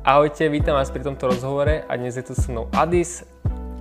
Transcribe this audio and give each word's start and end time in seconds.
Ahojte, 0.00 0.48
vítam 0.48 0.80
vás 0.80 0.88
pri 0.88 1.04
tomto 1.04 1.28
rozhovore 1.28 1.84
a 1.84 1.92
dnes 1.92 2.16
je 2.16 2.24
tu 2.24 2.32
so 2.32 2.48
mnou 2.48 2.72
Adis, 2.72 3.20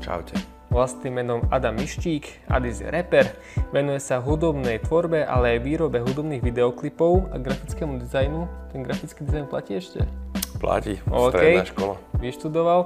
Čaute. 0.03 0.35
vlastným 0.67 1.15
menom 1.15 1.47
Adam 1.47 1.79
Mištík. 1.79 2.43
Adis 2.51 2.83
je 2.83 2.91
rapper, 2.91 3.39
venuje 3.71 4.03
sa 4.03 4.19
hudobnej 4.19 4.83
tvorbe, 4.83 5.23
ale 5.23 5.55
aj 5.55 5.59
výrobe 5.63 6.03
hudobných 6.03 6.43
videoklipov 6.43 7.31
a 7.31 7.39
grafickému 7.39 8.03
dizajnu. 8.03 8.51
Ten 8.67 8.83
grafický 8.83 9.23
dizajn 9.31 9.47
platí 9.47 9.79
ešte? 9.79 10.03
Platí, 10.59 10.99
OK. 11.07 11.39
stredná 11.39 11.63
škola. 11.63 11.95
Vyštudoval. 12.19 12.79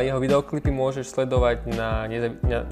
Jeho 0.00 0.18
videoklipy 0.24 0.72
môžeš 0.72 1.12
sledovať 1.12 1.68
na 1.68 2.08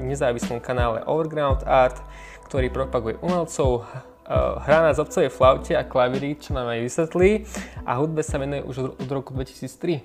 nezávislom 0.01 0.57
kanále 0.57 1.05
Overground 1.05 1.69
Art, 1.69 2.01
ktorý 2.49 2.73
propaguje 2.73 3.21
umelcov, 3.21 3.85
hrá 4.63 4.79
na 4.87 4.93
zobcovej 4.95 5.31
flaute 5.31 5.73
a 5.75 5.83
klavíri, 5.83 6.39
čo 6.39 6.55
nám 6.55 6.71
aj 6.71 6.81
vysvetlí. 6.87 7.31
A 7.83 7.99
hudbe 7.99 8.23
sa 8.23 8.39
venuje 8.39 8.63
už 8.63 8.95
od- 8.95 9.11
roku 9.11 9.35
2003. 9.35 10.03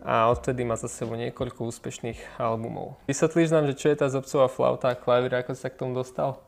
A 0.00 0.32
odtedy 0.32 0.64
má 0.64 0.80
za 0.80 0.88
sebou 0.88 1.12
niekoľko 1.12 1.68
úspešných 1.68 2.40
albumov. 2.40 2.96
Vysvetlíš 3.04 3.52
nám, 3.52 3.68
že 3.68 3.76
čo 3.76 3.92
je 3.92 4.00
tá 4.00 4.08
zobcová 4.08 4.48
flauta 4.48 4.88
a 4.88 4.96
klavír, 4.96 5.36
ako 5.36 5.52
sa 5.52 5.68
k 5.68 5.76
tomu 5.76 5.92
dostal? 5.92 6.40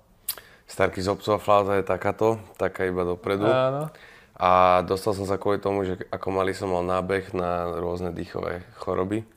Starky 0.65 1.05
zobcová 1.05 1.37
flauta 1.37 1.77
je 1.77 1.84
takáto, 1.84 2.41
taká 2.57 2.89
iba 2.89 3.05
dopredu. 3.05 3.45
Áno. 3.45 3.93
A 4.41 4.81
dostal 4.89 5.12
som 5.12 5.29
sa 5.29 5.37
kvôli 5.37 5.61
tomu, 5.61 5.84
že 5.84 6.01
ako 6.09 6.33
malý 6.33 6.56
som 6.56 6.73
mal 6.73 6.81
nábeh 6.81 7.37
na 7.37 7.69
rôzne 7.77 8.09
dýchové 8.17 8.65
choroby. 8.81 9.29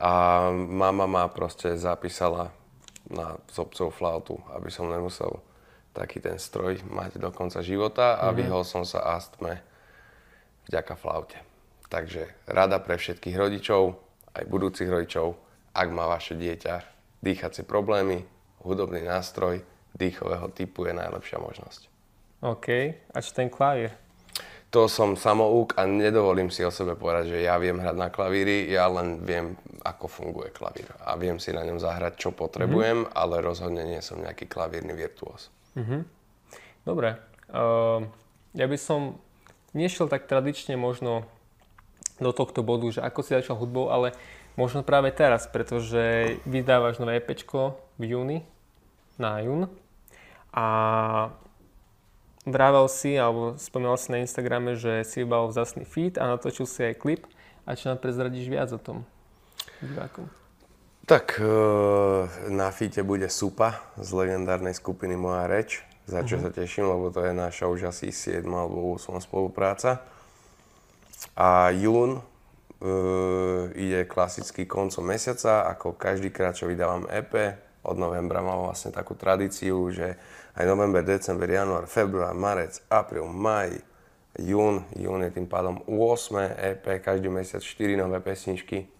A 0.00 0.48
mama 0.54 1.04
ma 1.04 1.28
proste 1.28 1.76
zapísala 1.76 2.48
na 3.12 3.36
zobcovú 3.52 3.92
flautu, 3.92 4.34
aby 4.56 4.72
som 4.72 4.88
nemusel 4.88 5.44
taký 5.98 6.22
ten 6.22 6.38
stroj 6.38 6.78
mať 6.86 7.18
do 7.18 7.34
konca 7.34 7.58
života 7.58 8.22
a 8.22 8.30
vyhol 8.30 8.62
som 8.62 8.86
sa 8.86 9.18
astme 9.18 9.58
vďaka 10.70 10.94
flaute. 10.94 11.38
Takže 11.90 12.46
rada 12.46 12.78
pre 12.78 12.94
všetkých 12.94 13.34
rodičov, 13.34 13.98
aj 14.38 14.44
budúcich 14.46 14.86
rodičov, 14.86 15.34
ak 15.74 15.88
má 15.90 16.06
vaše 16.06 16.38
dieťa 16.38 16.98
dýchacie 17.18 17.66
problémy, 17.66 18.22
hudobný 18.62 19.02
nástroj 19.02 19.64
dýchového 19.96 20.46
typu 20.54 20.86
je 20.86 20.94
najlepšia 20.94 21.42
možnosť. 21.42 21.80
OK. 22.46 22.66
A 23.10 23.18
čo 23.18 23.30
ten 23.34 23.50
klavír? 23.50 23.90
To 24.68 24.84
som 24.84 25.16
samouk 25.16 25.80
a 25.80 25.88
nedovolím 25.88 26.52
si 26.52 26.60
o 26.60 26.68
sebe 26.68 26.92
povedať, 26.92 27.32
že 27.32 27.48
ja 27.48 27.56
viem 27.56 27.80
hrať 27.80 27.96
na 27.96 28.12
klavíri, 28.12 28.68
ja 28.68 28.84
len 28.84 29.24
viem, 29.24 29.56
ako 29.80 30.06
funguje 30.12 30.52
klavír. 30.52 30.92
A 31.08 31.16
viem 31.16 31.40
si 31.40 31.56
na 31.56 31.64
ňom 31.64 31.80
zahrať, 31.80 32.20
čo 32.20 32.36
potrebujem, 32.36 33.08
ale 33.16 33.40
rozhodne 33.40 33.80
nie 33.88 34.04
som 34.04 34.20
nejaký 34.20 34.44
klavírny 34.44 34.92
virtuós. 34.92 35.48
Dobre. 36.86 37.20
Uh, 37.48 38.08
ja 38.56 38.64
by 38.64 38.78
som 38.80 39.20
nešiel 39.76 40.08
tak 40.08 40.24
tradične 40.24 40.76
možno 40.76 41.28
do 42.18 42.32
tohto 42.34 42.64
bodu, 42.64 42.88
že 42.90 43.00
ako 43.04 43.20
si 43.22 43.36
začal 43.36 43.56
hudbou, 43.60 43.92
ale 43.92 44.16
možno 44.58 44.82
práve 44.82 45.14
teraz, 45.14 45.46
pretože 45.46 46.36
vydávaš 46.48 46.98
nové 46.98 47.20
EPčko 47.22 47.78
v 48.00 48.16
júni, 48.16 48.38
na 49.20 49.38
jún. 49.44 49.70
A 50.50 50.66
vravel 52.42 52.88
si, 52.90 53.14
alebo 53.14 53.54
spomínal 53.60 54.00
si 54.00 54.10
na 54.10 54.24
Instagrame, 54.24 54.74
že 54.74 55.06
si 55.06 55.22
vybal 55.22 55.52
vzácný 55.52 55.86
feed 55.86 56.18
a 56.18 56.26
natočil 56.26 56.66
si 56.66 56.82
aj 56.82 56.98
klip. 56.98 57.22
A 57.68 57.76
čo 57.76 57.92
nám 57.92 58.00
prezradíš 58.00 58.48
viac 58.48 58.72
o 58.72 58.80
tom 58.80 59.04
divákom? 59.84 60.26
Tak 61.08 61.40
e, 61.40 61.48
na 62.52 62.68
fite 62.68 63.00
bude 63.00 63.32
Supa 63.32 63.80
z 63.96 64.12
legendárnej 64.12 64.76
skupiny 64.76 65.16
Moja 65.16 65.48
reč, 65.48 65.80
za 66.04 66.20
čo 66.20 66.36
sa 66.36 66.52
teším, 66.52 66.84
lebo 66.84 67.08
to 67.08 67.24
je 67.24 67.32
naša 67.32 67.64
už 67.64 67.88
asi 67.88 68.12
7 68.12 68.44
alebo 68.44 68.92
8 68.92 69.16
spolupráca. 69.24 70.04
A 71.32 71.72
jún 71.72 72.20
e, 72.20 72.22
ide 73.72 74.04
klasický 74.04 74.68
koncom 74.68 75.00
mesiaca, 75.00 75.64
ako 75.72 75.96
každý 75.96 76.28
krát, 76.28 76.52
čo 76.52 76.68
vydávam 76.68 77.08
EP. 77.08 77.56
Od 77.88 77.96
novembra 77.96 78.44
mám 78.44 78.68
vlastne 78.68 78.92
takú 78.92 79.16
tradíciu, 79.16 79.88
že 79.88 80.12
aj 80.60 80.68
november, 80.68 81.00
december, 81.00 81.48
január, 81.48 81.88
február, 81.88 82.36
marec, 82.36 82.84
apríl, 82.92 83.24
maj, 83.24 83.80
jún. 84.36 84.84
Jún 84.92 85.24
je 85.24 85.32
tým 85.32 85.48
pádom 85.48 85.80
8 85.88 86.52
EP, 86.52 86.84
každý 87.00 87.32
mesiac 87.32 87.64
4 87.64 87.96
nové 87.96 88.20
pesničky. 88.20 88.97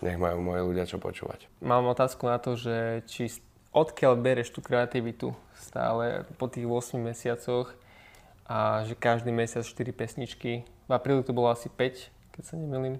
Nech 0.00 0.16
majú 0.16 0.38
moje 0.40 0.62
ľudia 0.62 0.86
čo 0.86 1.02
počúvať. 1.02 1.50
Mám 1.58 1.90
otázku 1.90 2.24
na 2.24 2.38
to, 2.38 2.54
že 2.54 3.02
či 3.10 3.28
odkiaľ 3.74 4.14
bereš 4.18 4.54
tú 4.54 4.62
kreativitu 4.62 5.34
stále 5.58 6.22
po 6.38 6.46
tých 6.46 6.66
8 6.66 6.98
mesiacoch 6.98 7.74
a 8.46 8.82
že 8.86 8.94
každý 8.94 9.30
mesiac 9.30 9.62
4 9.62 9.74
pesničky. 9.90 10.66
V 10.86 10.90
apríli 10.90 11.22
to 11.22 11.30
bolo 11.30 11.50
asi 11.50 11.70
5, 11.70 12.34
keď 12.34 12.42
sa 12.42 12.54
nemýlim. 12.54 12.98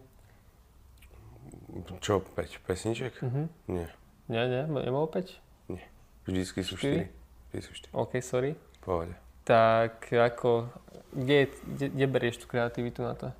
Čo, 2.02 2.22
5 2.22 2.66
pesniček? 2.66 3.22
Mhm. 3.22 3.42
Nie, 3.70 3.86
Nie, 4.30 4.46
nie, 4.46 4.62
nebolo 4.66 5.06
5? 5.06 5.38
nie. 5.70 5.82
Vždycky 6.26 6.62
sú 6.62 6.78
Štyri? 6.78 7.10
4. 7.10 7.50
Vždy 7.50 7.60
sú 7.62 7.72
4. 7.90 7.94
OK, 7.94 8.12
sorry. 8.22 8.50
Pohode. 8.82 9.14
Tak 9.42 10.06
ako, 10.06 10.70
kde, 11.10 11.50
kde, 11.66 11.86
kde 11.90 12.06
berieš 12.06 12.42
tú 12.42 12.46
kreativitu 12.46 13.02
na 13.02 13.18
to? 13.18 13.34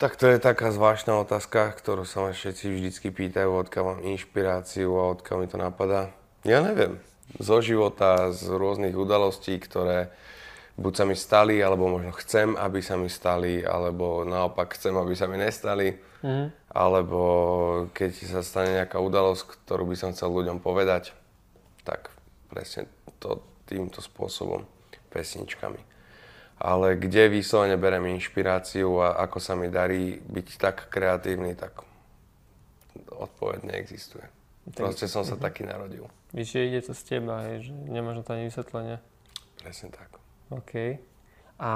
Tak 0.00 0.16
to 0.16 0.32
je 0.32 0.40
taká 0.40 0.72
zvláštna 0.72 1.20
otázka, 1.20 1.76
ktorú 1.76 2.08
sa 2.08 2.24
ma 2.24 2.32
všetci 2.32 2.72
vždycky 2.72 3.12
pýtajú, 3.12 3.52
odkiaľ 3.52 3.84
mám 3.84 4.00
inšpiráciu 4.08 4.96
a 4.96 5.12
odkiaľ 5.12 5.36
mi 5.44 5.46
to 5.52 5.60
napadá. 5.60 6.08
Ja 6.40 6.64
neviem. 6.64 6.96
Zo 7.36 7.60
života, 7.60 8.32
z 8.32 8.48
rôznych 8.48 8.96
udalostí, 8.96 9.60
ktoré 9.60 10.08
buď 10.80 10.92
sa 10.96 11.04
mi 11.04 11.12
stali, 11.12 11.60
alebo 11.60 11.84
možno 11.84 12.16
chcem, 12.16 12.56
aby 12.56 12.80
sa 12.80 12.96
mi 12.96 13.12
stali, 13.12 13.60
alebo 13.60 14.24
naopak 14.24 14.72
chcem, 14.72 14.96
aby 14.96 15.12
sa 15.12 15.28
mi 15.28 15.36
nestali. 15.36 15.92
Mhm. 16.24 16.72
Alebo 16.72 17.20
keď 17.92 18.10
sa 18.24 18.40
stane 18.40 18.80
nejaká 18.80 18.96
udalosť, 18.96 19.68
ktorú 19.68 19.84
by 19.84 19.96
som 20.00 20.16
chcel 20.16 20.32
ľuďom 20.32 20.64
povedať, 20.64 21.12
tak 21.84 22.08
presne 22.48 22.88
to 23.20 23.44
týmto 23.68 24.00
spôsobom, 24.00 24.64
pesničkami. 25.12 25.84
Ale 26.60 27.00
kde 27.00 27.32
vyslovene 27.32 27.80
berem 27.80 28.04
inšpiráciu 28.12 29.00
a 29.00 29.16
ako 29.24 29.40
sa 29.40 29.56
mi 29.56 29.72
darí 29.72 30.20
byť 30.20 30.48
tak 30.60 30.76
kreatívny, 30.92 31.56
tak 31.56 31.80
odpoveď 33.08 33.64
neexistuje. 33.64 34.28
Proste 34.76 35.08
som 35.08 35.24
sa 35.24 35.40
taký 35.40 35.64
narodil. 35.64 36.04
Víš, 36.36 36.52
že 36.52 36.68
ide 36.68 36.80
to 36.84 36.92
z 36.92 37.16
teba, 37.16 37.48
hej, 37.48 37.64
že 37.64 37.72
nemáš 37.72 38.20
na 38.20 38.24
to 38.28 38.32
ani 38.36 38.44
vysvetlenie. 38.52 38.96
Presne 39.56 39.88
tak. 39.88 40.20
OK. 40.52 41.00
A 41.56 41.72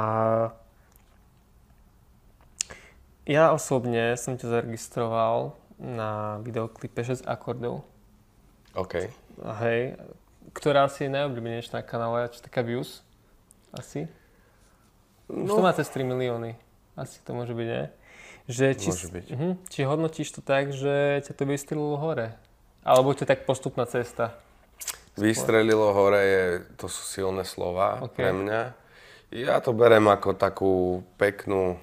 ja 3.25 3.57
osobne 3.57 4.21
som 4.21 4.37
ťa 4.37 4.61
zaregistroval 4.61 5.57
na 5.81 6.45
videoklipe 6.45 7.01
6 7.01 7.25
akordov. 7.25 7.89
OK. 8.77 9.09
Hej, 9.65 9.97
ktorá 10.53 10.87
asi 10.87 11.09
je 11.09 11.15
najobľúbenejšia 11.17 11.81
na 11.81 11.83
kanále, 11.83 12.29
čo 12.29 12.45
taká 12.45 12.61
views? 12.61 13.01
Asi? 13.73 14.07
Už 15.29 15.49
to 15.51 15.61
No, 15.61 15.65
má 15.65 15.73
cez 15.73 15.89
3 15.89 16.05
milióny. 16.05 16.57
Asi 16.95 17.19
to 17.25 17.35
môže 17.35 17.57
byť, 17.57 17.69
nie? 17.69 17.85
Že 18.45 18.67
či, 18.77 18.89
Môže 18.93 19.09
byť. 19.09 19.27
Mhm, 19.33 19.51
či 19.73 19.81
hodnotíš 19.89 20.29
to 20.37 20.41
tak, 20.45 20.71
že 20.71 21.25
ťa 21.25 21.33
to 21.33 21.43
vystrelilo 21.49 21.97
hore? 21.97 22.37
Alebo 22.85 23.17
to 23.17 23.25
je 23.25 23.33
tak 23.33 23.49
postupná 23.49 23.89
cesta? 23.89 24.37
Vystrelilo 25.17 25.95
hore, 25.97 26.21
je, 26.21 26.45
to 26.77 26.91
sú 26.91 27.03
silné 27.07 27.49
slova 27.49 28.05
OK. 28.05 28.19
pre 28.19 28.35
mňa. 28.37 28.61
Ja 29.33 29.59
to 29.65 29.73
berem 29.73 30.05
ako 30.11 30.37
takú 30.37 30.73
peknú, 31.17 31.81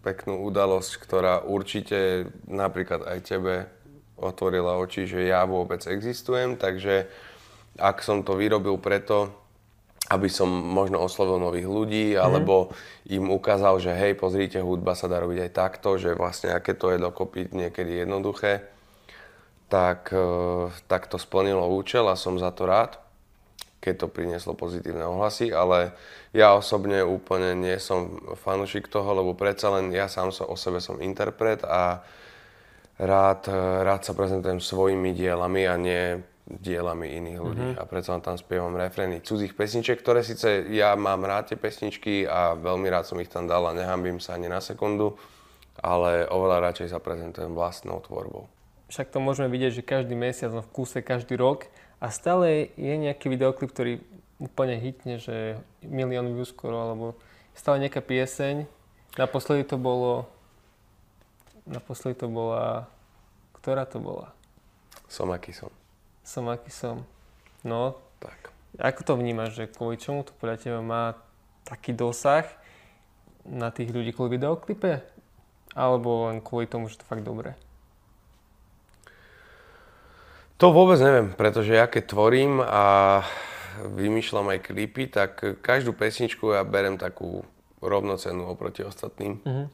peknú 0.00 0.40
udalosť, 0.48 0.96
ktorá 0.96 1.44
určite 1.44 2.30
napríklad 2.48 3.04
aj 3.04 3.18
tebe 3.26 3.54
otvorila 4.16 4.80
oči, 4.80 5.04
že 5.04 5.28
ja 5.28 5.44
vôbec 5.44 5.84
existujem, 5.84 6.56
takže 6.56 7.08
ak 7.76 8.00
som 8.00 8.24
to 8.24 8.36
vyrobil 8.36 8.76
preto, 8.80 9.32
aby 10.10 10.26
som 10.26 10.50
možno 10.50 10.98
oslovil 10.98 11.38
nových 11.38 11.70
ľudí, 11.70 12.06
alebo 12.18 12.74
im 13.06 13.30
ukázal, 13.30 13.78
že 13.78 13.94
hej, 13.94 14.18
pozrite, 14.18 14.58
hudba 14.58 14.98
sa 14.98 15.06
dá 15.06 15.22
robiť 15.22 15.46
aj 15.46 15.52
takto, 15.54 16.02
že 16.02 16.18
vlastne 16.18 16.50
aké 16.50 16.74
to 16.74 16.90
je 16.90 16.98
dokopy 16.98 17.46
niekedy 17.54 18.02
jednoduché, 18.02 18.66
tak, 19.70 20.10
eh, 20.10 20.66
tak 20.90 21.06
to 21.06 21.14
splnilo 21.14 21.62
účel 21.70 22.10
a 22.10 22.18
som 22.18 22.34
za 22.42 22.50
to 22.50 22.66
rád, 22.66 22.98
keď 23.78 23.94
to 24.02 24.06
prinieslo 24.10 24.58
pozitívne 24.58 25.06
ohlasy, 25.06 25.54
ale 25.54 25.94
ja 26.34 26.58
osobne 26.58 27.06
úplne 27.06 27.54
nie 27.54 27.78
som 27.78 28.18
fanúšik 28.34 28.90
toho, 28.90 29.14
lebo 29.14 29.38
predsa 29.38 29.70
len 29.78 29.94
ja 29.94 30.10
sám 30.10 30.34
so, 30.34 30.42
o 30.42 30.58
sebe 30.58 30.82
som 30.82 30.98
interpret 30.98 31.62
a 31.62 32.02
rád, 32.98 33.46
eh, 33.46 33.54
rád 33.86 34.02
sa 34.02 34.12
prezentujem 34.18 34.58
svojimi 34.58 35.14
dielami 35.14 35.70
a 35.70 35.78
nie 35.78 36.18
dielami 36.58 37.14
iných 37.20 37.38
ľudí. 37.38 37.68
A 37.78 37.86
predsa 37.86 38.18
tam 38.18 38.34
spievam 38.34 38.74
refrény 38.74 39.22
cudzích 39.22 39.54
pesniček, 39.54 40.02
ktoré 40.02 40.26
síce 40.26 40.66
ja 40.74 40.98
mám 40.98 41.22
rád 41.22 41.54
tie 41.54 41.58
pesničky 41.60 42.26
a 42.26 42.58
veľmi 42.58 42.90
rád 42.90 43.06
som 43.06 43.20
ich 43.22 43.30
tam 43.30 43.46
dal 43.46 43.62
a 43.68 43.76
nehambím 43.76 44.18
sa 44.18 44.34
ani 44.34 44.50
na 44.50 44.58
sekundu, 44.58 45.14
ale 45.78 46.26
oveľa 46.26 46.72
radšej 46.72 46.90
sa 46.90 46.98
prezentujem 46.98 47.54
vlastnou 47.54 48.02
tvorbou. 48.02 48.50
Však 48.90 49.14
to 49.14 49.22
môžeme 49.22 49.46
vidieť, 49.46 49.78
že 49.78 49.82
každý 49.86 50.18
mesiac, 50.18 50.50
no 50.50 50.66
v 50.66 50.72
kúse 50.74 50.98
každý 50.98 51.38
rok 51.38 51.70
a 52.02 52.10
stále 52.10 52.74
je 52.74 52.94
nejaký 52.98 53.30
videoklip, 53.30 53.70
ktorý 53.70 54.02
úplne 54.42 54.74
hitne, 54.82 55.22
že 55.22 55.62
milión 55.86 56.26
view 56.34 56.42
skoro, 56.42 56.82
alebo 56.82 57.14
stále 57.54 57.86
nejaká 57.86 58.02
pieseň, 58.02 58.66
Naposledy 59.18 59.66
to 59.66 59.74
bolo... 59.78 60.30
Naposledy 61.66 62.18
to 62.22 62.28
bola... 62.30 62.86
Ktorá 63.58 63.82
to 63.84 63.98
bola? 63.98 64.30
Som 65.10 65.34
aký 65.34 65.50
som. 65.50 65.68
Som 66.22 66.48
aký 66.48 66.70
som. 66.70 67.04
No, 67.64 67.96
Tak. 68.20 68.52
ako 68.78 69.00
to 69.02 69.12
vnímaš, 69.16 69.56
že 69.56 69.72
kvôli 69.72 69.96
čomu 69.96 70.24
to 70.24 70.32
podľa 70.36 70.56
teba 70.60 70.80
má 70.80 71.16
taký 71.64 71.92
dosah 71.92 72.44
na 73.44 73.72
tých 73.72 73.92
ľudí 73.92 74.12
kvôli 74.12 74.36
videoklipe? 74.36 75.00
Alebo 75.72 76.28
len 76.28 76.42
kvôli 76.42 76.66
tomu, 76.66 76.90
že 76.90 76.98
to 76.98 77.06
fakt 77.06 77.22
dobre? 77.22 77.54
To 80.60 80.76
vôbec 80.76 81.00
neviem, 81.00 81.32
pretože 81.32 81.72
ja 81.72 81.88
keď 81.88 82.12
tvorím 82.12 82.60
a 82.60 83.24
vymýšľam 83.80 84.52
aj 84.52 84.58
klipy, 84.68 85.08
tak 85.08 85.40
každú 85.64 85.96
pesničku 85.96 86.52
ja 86.52 86.60
berem 86.68 87.00
takú 87.00 87.48
rovnocennú 87.80 88.44
oproti 88.44 88.84
ostatným. 88.84 89.40
Mhm. 89.40 89.64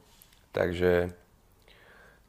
Takže, 0.55 1.11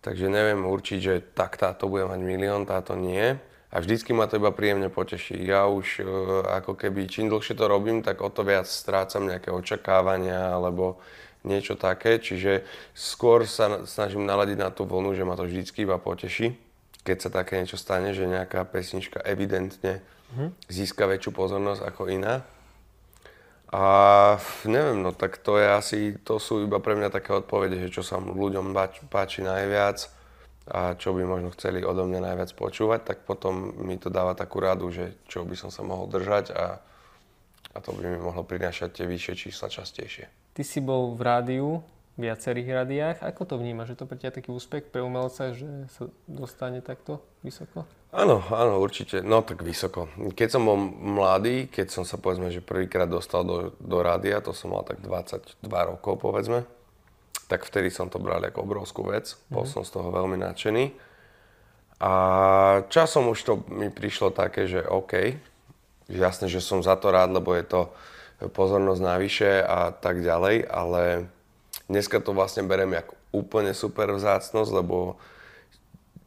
takže 0.03 0.27
neviem 0.27 0.67
určiť, 0.67 0.99
že 0.99 1.15
tak 1.23 1.55
táto 1.57 1.87
bude 1.87 2.05
mať 2.05 2.21
milión, 2.21 2.67
táto 2.67 2.99
nie. 2.99 3.39
A 3.69 3.85
vždycky 3.85 4.17
ma 4.17 4.25
to 4.25 4.41
iba 4.41 4.49
príjemne 4.49 4.89
poteší. 4.89 5.45
Ja 5.45 5.69
už 5.69 6.01
e, 6.01 6.05
ako 6.49 6.73
keby 6.73 7.05
čím 7.05 7.29
dlhšie 7.29 7.53
to 7.53 7.69
robím, 7.69 8.01
tak 8.01 8.25
o 8.25 8.33
to 8.33 8.41
viac 8.41 8.65
strácam 8.65 9.29
nejaké 9.29 9.53
očakávania 9.53 10.57
alebo 10.57 10.97
niečo 11.45 11.77
také. 11.77 12.17
Čiže 12.17 12.65
skôr 12.97 13.45
sa 13.45 13.85
snažím 13.85 14.25
naladiť 14.25 14.57
na 14.57 14.73
tú 14.73 14.89
vlnu, 14.89 15.13
že 15.13 15.29
ma 15.29 15.37
to 15.37 15.45
vždycky 15.45 15.85
iba 15.85 16.01
poteší. 16.01 16.57
Keď 17.05 17.17
sa 17.21 17.31
také 17.33 17.61
niečo 17.61 17.77
stane, 17.77 18.17
že 18.17 18.25
nejaká 18.25 18.65
pesnička 18.65 19.21
evidentne 19.21 20.01
získa 20.69 21.05
väčšiu 21.09 21.33
pozornosť 21.33 21.85
ako 21.85 22.09
iná. 22.09 22.45
A 23.69 23.85
neviem, 24.65 25.05
no 25.05 25.13
tak 25.13 25.37
to 25.45 25.61
je 25.61 25.69
asi, 25.69 25.99
to 26.25 26.41
sú 26.41 26.65
iba 26.65 26.81
pre 26.81 26.97
mňa 26.97 27.13
také 27.13 27.37
odpovede, 27.37 27.85
že 27.85 27.93
čo 27.93 28.01
sa 28.01 28.17
ľuďom 28.17 28.73
páči 29.13 29.45
najviac 29.45 30.09
a 30.69 30.95
čo 30.95 31.17
by 31.17 31.25
možno 31.25 31.49
chceli 31.57 31.81
odo 31.83 32.05
mňa 32.05 32.33
najviac 32.33 32.51
počúvať, 32.53 33.01
tak 33.05 33.19
potom 33.25 33.73
mi 33.81 33.97
to 33.97 34.13
dáva 34.13 34.37
takú 34.37 34.61
radu, 34.61 34.93
že 34.93 35.17
čo 35.27 35.43
by 35.43 35.57
som 35.57 35.73
sa 35.73 35.81
mohol 35.83 36.09
držať 36.09 36.53
a, 36.53 36.79
a 37.73 37.79
to 37.81 37.97
by 37.97 38.05
mi 38.05 38.21
mohlo 38.21 38.45
prinášať 38.45 39.01
tie 39.01 39.07
vyššie 39.09 39.35
čísla 39.49 39.73
častejšie. 39.73 40.29
Ty 40.53 40.63
si 40.63 40.79
bol 40.85 41.17
v 41.17 41.21
rádiu, 41.25 41.69
v 42.19 42.27
viacerých 42.27 42.69
rádiách. 42.83 43.17
Ako 43.23 43.47
to 43.47 43.55
vnímaš? 43.57 43.95
Je 43.95 43.99
to 44.03 44.11
pre 44.11 44.19
teba 44.19 44.35
taký 44.35 44.51
úspech 44.51 44.91
pre 44.91 45.07
umelca, 45.07 45.55
že 45.55 45.87
sa 45.95 46.11
dostane 46.27 46.83
takto 46.83 47.23
vysoko? 47.47 47.87
Áno, 48.11 48.43
áno, 48.51 48.83
určite. 48.83 49.23
No 49.23 49.47
tak 49.47 49.63
vysoko. 49.63 50.11
Keď 50.35 50.49
som 50.51 50.67
bol 50.67 50.81
mladý, 50.91 51.71
keď 51.71 51.95
som 51.95 52.03
sa 52.03 52.19
povedzme, 52.19 52.51
že 52.51 52.59
prvýkrát 52.59 53.07
dostal 53.07 53.47
do, 53.47 53.71
do 53.79 53.99
rádia, 54.03 54.43
to 54.43 54.51
som 54.51 54.75
mal 54.75 54.83
tak 54.83 54.99
22 54.99 55.63
rokov 55.63 56.19
povedzme, 56.19 56.67
tak 57.49 57.65
vtedy 57.65 57.89
som 57.89 58.13
to 58.13 58.21
bral 58.21 58.45
ako 58.45 58.61
obrovskú 58.63 59.09
vec. 59.09 59.35
Bol 59.49 59.65
som 59.65 59.81
z 59.81 59.97
toho 59.97 60.13
veľmi 60.13 60.37
nadšený. 60.37 60.93
A 61.99 62.13
časom 62.93 63.33
už 63.33 63.41
to 63.43 63.53
mi 63.73 63.91
prišlo 63.91 64.31
také, 64.31 64.71
že 64.71 64.85
OK, 64.87 65.35
jasné, 66.13 66.47
že 66.47 66.63
som 66.63 66.85
za 66.85 66.95
to 66.95 67.11
rád, 67.11 67.35
lebo 67.35 67.57
je 67.57 67.67
to 67.67 67.81
pozornosť 68.53 69.03
navyše 69.03 69.51
a 69.65 69.91
tak 69.91 70.23
ďalej, 70.23 70.63
ale 70.71 71.27
dneska 71.91 72.23
to 72.23 72.31
vlastne 72.31 72.69
berem 72.71 72.95
ako 72.95 73.19
úplne 73.35 73.75
super 73.75 74.15
vzácnosť, 74.15 74.71
lebo 74.71 75.19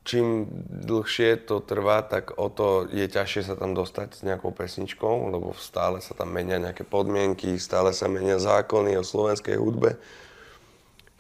čím 0.03 0.49
dlhšie 0.67 1.47
to 1.47 1.63
trvá, 1.63 2.03
tak 2.03 2.35
o 2.35 2.49
to 2.51 2.89
je 2.91 3.05
ťažšie 3.07 3.47
sa 3.47 3.55
tam 3.55 3.71
dostať 3.71 4.17
s 4.17 4.21
nejakou 4.25 4.51
pesničkou, 4.51 5.31
lebo 5.31 5.55
stále 5.55 6.03
sa 6.03 6.17
tam 6.17 6.33
menia 6.33 6.59
nejaké 6.59 6.83
podmienky, 6.83 7.55
stále 7.61 7.95
sa 7.95 8.11
menia 8.11 8.41
zákony 8.41 8.97
o 8.97 9.05
slovenskej 9.05 9.55
hudbe 9.55 9.95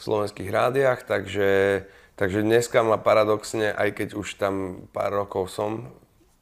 v 0.01 0.07
slovenských 0.09 0.49
rádiách, 0.49 1.05
takže, 1.05 1.85
takže 2.17 2.41
dneska 2.41 2.81
ma 2.81 2.97
paradoxne, 2.97 3.69
aj 3.69 4.01
keď 4.01 4.09
už 4.17 4.41
tam 4.41 4.89
pár 4.89 5.13
rokov 5.13 5.53
som 5.53 5.93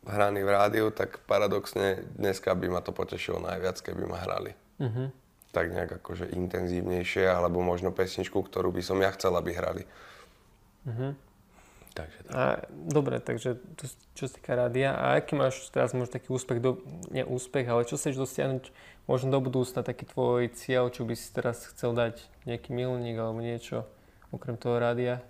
hraný 0.07 0.47
v 0.47 0.53
rádiu, 0.55 0.87
tak 0.95 1.19
paradoxne 1.27 2.07
dneska 2.15 2.55
by 2.55 2.71
ma 2.71 2.79
to 2.79 2.95
potešilo 2.95 3.43
najviac, 3.43 3.83
keby 3.83 4.07
ma 4.07 4.23
hrali. 4.23 4.55
Mhm. 4.79 5.11
Tak 5.51 5.65
nejak 5.75 5.91
akože 5.99 6.31
intenzívnejšie, 6.31 7.27
alebo 7.27 7.59
možno 7.59 7.91
pesničku, 7.91 8.39
ktorú 8.39 8.71
by 8.71 8.79
som 8.79 8.95
ja 9.03 9.11
chcel, 9.11 9.35
aby 9.35 9.51
hrali. 9.51 9.83
Mhm. 10.87 11.28
Takže 11.93 12.19
tak. 12.25 12.33
A, 12.33 12.43
dobre, 12.69 13.19
takže 13.19 13.57
to, 13.75 13.83
čo 14.15 14.23
sa 14.29 14.33
týka 14.37 14.53
rádia. 14.55 14.93
A 14.95 15.19
aký 15.19 15.33
máš 15.35 15.67
teraz 15.73 15.91
možno 15.91 16.13
taký 16.13 16.31
úspech, 16.31 16.61
do, 16.61 16.79
nie 17.09 17.25
úspech, 17.25 17.65
ale 17.65 17.87
čo 17.89 17.97
chceš 17.97 18.19
dosiahnuť 18.19 18.71
možno 19.09 19.33
do 19.33 19.39
budúcna, 19.41 19.81
taký 19.81 20.05
tvoj 20.05 20.53
cieľ, 20.53 20.93
čo 20.93 21.03
by 21.03 21.17
si 21.17 21.27
teraz 21.33 21.65
chcel 21.73 21.97
dať, 21.97 22.21
nejaký 22.45 22.69
milník 22.71 23.17
alebo 23.17 23.41
niečo, 23.41 23.89
okrem 24.29 24.55
toho 24.55 24.77
rádia? 24.77 25.25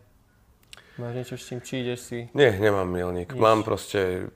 Máš 1.00 1.13
niečo 1.15 1.35
s 1.39 1.47
čím, 1.47 1.59
či 1.63 1.73
ideš 1.79 2.00
si? 2.03 2.19
Nie, 2.35 2.51
nemám 2.59 2.91
milník. 2.91 3.31
Nič. 3.31 3.39
Mám 3.39 3.63
proste 3.63 4.27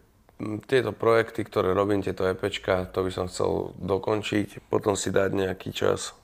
tieto 0.65 0.95
projekty, 0.95 1.43
ktoré 1.43 1.75
robím, 1.75 1.99
tieto 1.99 2.23
EPčka, 2.23 2.87
to 2.89 3.03
by 3.03 3.11
som 3.11 3.25
chcel 3.27 3.75
dokončiť, 3.79 4.71
potom 4.71 4.95
si 4.95 5.11
dať 5.11 5.29
nejaký 5.35 5.75
čas, 5.75 6.15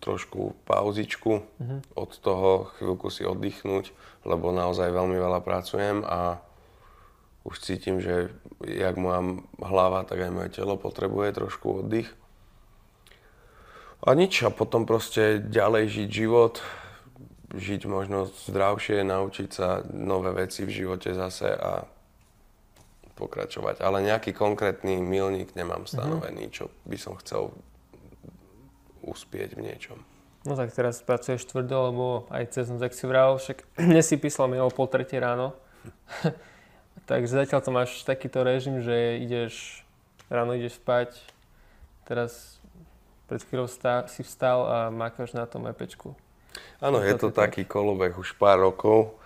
trošku 0.00 0.56
pauzičku 0.64 1.44
Mhm. 1.60 1.76
od 1.94 2.10
toho, 2.18 2.72
chvíľku 2.78 3.08
si 3.12 3.22
oddychnúť, 3.28 3.92
lebo 4.24 4.50
naozaj 4.50 4.88
veľmi 4.88 5.16
veľa 5.20 5.40
pracujem 5.44 6.02
a 6.04 6.40
už 7.44 7.60
cítim, 7.60 8.00
že 8.00 8.32
jak 8.64 8.96
moja 8.96 9.20
hlava, 9.60 10.08
tak 10.08 10.24
aj 10.24 10.32
moje 10.32 10.50
telo 10.56 10.80
potrebuje 10.80 11.36
trošku 11.36 11.84
oddych. 11.84 12.08
A 14.04 14.12
nič, 14.16 14.40
a 14.44 14.52
potom 14.52 14.84
proste 14.88 15.40
ďalej 15.40 15.84
žiť 15.88 16.08
život, 16.08 16.60
žiť 17.52 17.84
možno 17.84 18.28
zdravšie, 18.48 19.04
naučiť 19.04 19.48
sa 19.52 19.84
nové 19.92 20.32
veci 20.32 20.64
v 20.64 20.72
živote 20.72 21.12
zase 21.12 21.52
a 21.52 21.84
pokračovať. 23.14 23.80
Ale 23.80 24.02
nejaký 24.02 24.34
konkrétny 24.34 24.98
milník 24.98 25.54
nemám 25.54 25.86
stanovený, 25.86 26.50
čo 26.50 26.68
by 26.84 26.96
som 26.98 27.14
chcel 27.22 27.54
uspieť 29.04 29.56
v 29.56 29.70
niečom. 29.70 29.98
No 30.44 30.60
tak 30.60 30.76
teraz 30.76 31.00
pracuješ 31.00 31.48
tvrdo, 31.48 31.88
lebo 31.88 32.06
aj 32.28 32.52
cez 32.52 32.68
noc, 32.68 32.84
ak 32.84 32.92
si 32.92 33.08
vral, 33.08 33.40
však 33.40 33.64
dnes 33.90 34.04
si 34.04 34.16
písal 34.20 34.48
mi 34.52 34.60
o 34.60 34.68
pol 34.68 34.88
tretej 34.88 35.20
ráno. 35.20 35.56
Takže 37.08 37.44
zatiaľ 37.44 37.60
to 37.60 37.70
máš 37.72 37.90
takýto 38.04 38.40
režim, 38.44 38.80
že 38.80 39.20
ideš, 39.20 39.84
ráno 40.32 40.56
ideš 40.56 40.80
spať, 40.80 41.20
teraz 42.08 42.60
pred 43.28 43.40
chvíľou 43.44 43.68
stá, 43.68 44.08
si 44.08 44.24
vstal 44.24 44.64
a 44.64 44.78
makáš 44.88 45.32
na 45.32 45.44
tom 45.48 45.64
EPčku. 45.68 46.16
Áno, 46.80 47.00
je 47.00 47.12
To 47.16 47.32
taký 47.32 47.64
kolobeh 47.64 48.14
už 48.14 48.36
pár 48.36 48.60
rokov. 48.60 49.16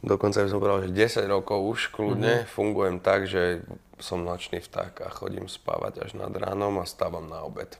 Dokonca 0.00 0.42
by 0.42 0.48
som 0.48 0.60
povedal, 0.60 0.88
že 0.88 0.96
10 0.96 1.28
rokov 1.28 1.60
už 1.60 1.80
kľudne 1.92 2.48
fungujem 2.48 2.98
tak, 2.98 3.28
že 3.28 3.62
som 4.00 4.24
nočný 4.24 4.64
vták 4.64 5.04
a 5.04 5.08
chodím 5.12 5.44
spávať 5.44 6.08
až 6.08 6.16
nad 6.16 6.32
ránom 6.32 6.80
a 6.80 6.88
stávam 6.88 7.28
na 7.28 7.44
obed. 7.44 7.76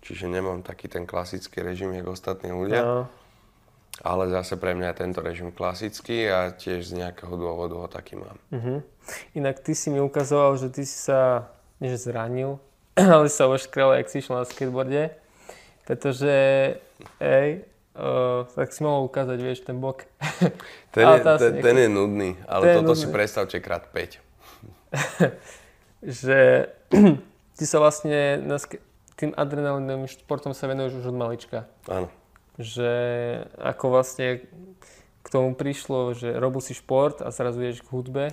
Čiže 0.00 0.26
nemám 0.26 0.62
taký 0.62 0.88
ten 0.88 1.04
klasický 1.04 1.60
režim, 1.60 1.92
jak 1.92 2.06
ostatní 2.06 2.50
ľudia. 2.50 2.80
No, 2.80 2.98
Ale 4.00 4.32
zase 4.32 4.56
pre 4.56 4.72
mňa 4.72 4.96
je 4.96 4.96
tento 4.96 5.20
režim 5.20 5.52
klasický 5.52 6.24
a 6.24 6.56
tiež 6.56 6.88
z 6.88 7.04
nejakého 7.04 7.36
dôvodu 7.36 7.76
ho 7.76 7.84
taký 7.84 8.16
mám. 8.16 8.38
mhm. 8.48 8.80
Inak 9.34 9.60
ty 9.60 9.74
si 9.76 9.90
mi 9.90 10.00
ukazoval, 10.00 10.56
že 10.56 10.72
ty 10.72 10.88
si 10.88 10.96
sa, 10.96 11.52
nie 11.82 11.92
že 11.92 12.00
zranil, 12.08 12.56
ale 12.96 13.28
si 13.28 13.36
sa 13.36 13.44
oškrel, 13.44 13.92
jak 14.00 14.08
si 14.08 14.18
išiel 14.18 14.40
na 14.40 14.48
skateboarde. 14.48 15.12
Pretože, 15.84 16.32
ej, 17.18 17.48
uh, 17.98 18.46
tak 18.54 18.70
si 18.70 18.80
mohol 18.80 19.10
ukázať, 19.10 19.36
vieš, 19.36 19.66
ten 19.66 19.76
bok. 19.76 20.06
Ten, 20.94 21.06
je, 21.06 21.18
ten, 21.22 21.52
ten 21.62 21.76
je 21.76 21.86
nudný, 21.86 22.34
ale 22.50 22.62
Ten 22.66 22.74
toto 22.82 22.94
si 22.98 23.06
nudný. 23.06 23.14
predstavte 23.14 23.58
krát 23.62 23.86
5. 23.94 24.18
že 26.02 26.66
ty 27.58 27.64
sa 27.66 27.78
vlastne 27.78 28.42
na 28.42 28.58
sk- 28.58 28.82
tým 29.20 29.32
adrenalinovým 29.36 30.08
športom 30.08 30.56
sa 30.56 30.64
venuješ 30.66 31.04
už 31.04 31.12
od 31.12 31.16
malička. 31.16 31.68
Áno. 31.86 32.08
Že 32.56 32.90
ako 33.60 33.84
vlastne 33.92 34.48
k 35.20 35.26
tomu 35.28 35.52
prišlo, 35.52 36.16
že 36.16 36.32
robil 36.32 36.64
si 36.64 36.72
šport 36.72 37.20
a 37.20 37.28
zrazu 37.28 37.60
ideš 37.60 37.84
k 37.84 37.92
hudbe. 37.92 38.24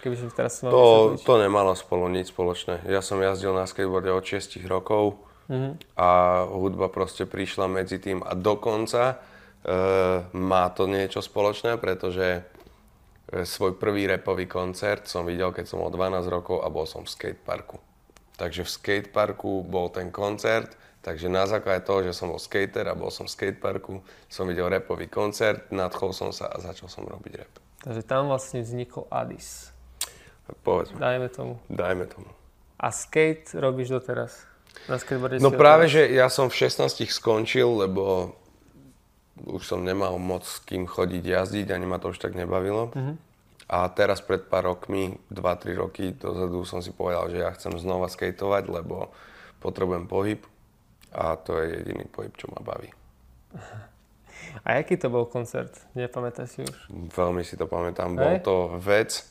Keby 0.00 0.16
som 0.16 0.28
teraz 0.32 0.60
mal 0.60 0.70
To, 0.72 1.16
to 1.16 1.34
nemalo 1.40 1.72
spolu 1.72 2.08
nič 2.12 2.32
spoločné. 2.32 2.84
Ja 2.88 3.00
som 3.00 3.20
jazdil 3.20 3.52
na 3.56 3.64
skateboarde 3.64 4.12
od 4.12 4.24
6 4.24 4.60
rokov 4.68 5.16
Mhm. 5.50 5.98
a 5.98 6.10
hudba 6.46 6.86
proste 6.86 7.26
prišla 7.26 7.66
medzi 7.66 7.98
tým 7.98 8.22
a 8.22 8.38
dokonca 8.38 9.02
e, 9.10 9.74
má 10.30 10.70
to 10.70 10.86
niečo 10.86 11.18
spoločné, 11.18 11.74
pretože 11.74 12.46
e, 13.34 13.42
svoj 13.42 13.74
prvý 13.74 14.06
repový 14.06 14.46
koncert 14.46 15.10
som 15.10 15.26
videl, 15.26 15.50
keď 15.50 15.66
som 15.66 15.82
mal 15.82 15.90
12 15.90 16.30
rokov 16.30 16.62
a 16.62 16.70
bol 16.70 16.86
som 16.86 17.02
v 17.02 17.10
skateparku. 17.10 17.82
Takže 18.40 18.64
v 18.64 18.70
skateparku 18.72 19.68
bol 19.68 19.92
ten 19.92 20.08
koncert, 20.08 20.72
takže 21.04 21.28
na 21.28 21.44
základe 21.44 21.84
toho, 21.84 22.00
že 22.00 22.16
som 22.16 22.32
bol 22.32 22.40
skater 22.40 22.88
a 22.88 22.96
bol 22.96 23.12
som 23.12 23.28
v 23.28 23.36
skateparku, 23.36 24.00
som 24.32 24.48
videl 24.48 24.72
repový 24.72 25.12
koncert, 25.12 25.68
nadchol 25.68 26.16
som 26.16 26.32
sa 26.32 26.48
a 26.48 26.56
začal 26.56 26.88
som 26.88 27.04
robiť 27.04 27.32
rap. 27.36 27.52
Takže 27.84 28.00
tam 28.00 28.32
vlastne 28.32 28.64
vznikol 28.64 29.04
Addis. 29.12 29.76
Povedzme, 30.64 30.96
Dajme 30.96 31.28
tomu. 31.28 31.60
dajme 31.68 32.08
tomu. 32.08 32.32
A 32.80 32.88
skate 32.88 33.52
robíš 33.60 33.92
doteraz? 33.92 34.48
Na 34.88 34.96
skateboarde 34.96 35.36
No 35.44 35.52
práve, 35.52 35.92
že 35.92 36.08
ja 36.08 36.32
som 36.32 36.48
v 36.48 36.56
16 36.56 37.04
skončil, 37.12 37.68
lebo 37.68 38.32
už 39.36 39.68
som 39.68 39.84
nemal 39.84 40.16
moc 40.16 40.48
s 40.48 40.64
kým 40.64 40.88
chodiť 40.88 41.24
jazdiť, 41.28 41.66
ani 41.68 41.84
ma 41.84 42.00
to 42.00 42.12
už 42.12 42.18
tak 42.18 42.32
nebavilo. 42.32 42.88
Mm-hmm. 42.96 43.16
A 43.70 43.86
teraz 43.94 44.18
pred 44.18 44.42
pár 44.50 44.66
rokmi, 44.66 45.14
2-3 45.30 45.78
roky 45.78 46.10
dozadu 46.10 46.66
som 46.66 46.82
si 46.82 46.90
povedal, 46.90 47.30
že 47.30 47.38
ja 47.38 47.54
chcem 47.54 47.70
znova 47.78 48.10
skateovať, 48.10 48.66
lebo 48.66 49.14
potrebujem 49.62 50.10
pohyb 50.10 50.42
a 51.14 51.38
to 51.38 51.54
je 51.62 51.78
jediný 51.78 52.10
pohyb, 52.10 52.34
čo 52.34 52.50
ma 52.50 52.58
baví. 52.58 52.90
A 54.66 54.82
aký 54.82 54.98
to 54.98 55.06
bol 55.06 55.30
koncert? 55.30 55.70
Nepamätáš 55.94 56.58
si 56.58 56.60
už? 56.66 56.90
Veľmi 57.14 57.46
si 57.46 57.54
to 57.54 57.70
pamätám. 57.70 58.18
Hej? 58.18 58.18
Bol 58.18 58.36
to 58.42 58.56
Vec, 58.82 59.22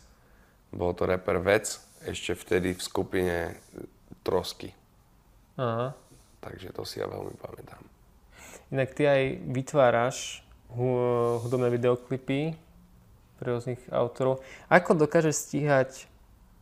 bol 0.72 0.96
to 0.96 1.04
rapper 1.04 1.44
Vec, 1.44 1.76
ešte 2.08 2.32
vtedy 2.32 2.80
v 2.80 2.82
skupine 2.82 3.36
Trosky. 4.24 4.72
Aha. 5.60 5.92
Takže 6.40 6.72
to 6.72 6.88
si 6.88 7.04
ja 7.04 7.12
veľmi 7.12 7.36
pamätám. 7.36 7.84
Inak 8.72 8.96
ty 8.96 9.04
aj 9.04 9.44
vytváraš 9.52 10.48
hudobné 10.72 11.74
videoklipy 11.76 12.56
pre 13.40 13.56
rôznych 13.56 13.82
autorov. 13.90 14.44
Ako 14.68 15.00
dokážeš 15.00 15.48
stíhať, 15.48 16.06